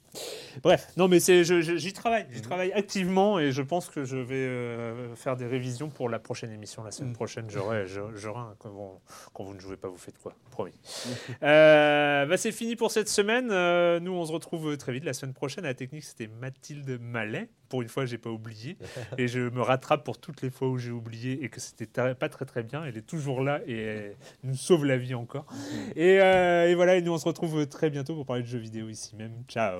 [0.61, 4.36] Bref, non, mais c'est, j'y travaille, j'y travaille activement et je pense que je vais
[4.36, 6.84] euh, faire des révisions pour la prochaine émission.
[6.84, 7.16] La semaine Mm.
[7.16, 8.99] prochaine, j'aurai, j'aurai j'aurai un quand vous,
[9.34, 10.74] quand vous ne jouez pas, vous faites quoi Promis.
[11.43, 13.49] Euh, bah, c'est fini pour cette semaine.
[13.51, 15.66] Euh, nous, on se retrouve très vite la semaine prochaine.
[15.66, 17.49] À la technique, c'était Mathilde Mallet.
[17.74, 18.78] Pour une fois, j'ai pas oublié
[19.17, 22.13] et je me rattrape pour toutes les fois où j'ai oublié et que c'était ta-
[22.13, 22.86] pas très très bien.
[22.86, 25.47] Elle est toujours là et elle nous sauve la vie encore.
[25.95, 28.59] Et, euh, et voilà, et nous on se retrouve très bientôt pour parler de jeux
[28.59, 29.32] vidéo ici même.
[29.47, 29.80] Ciao.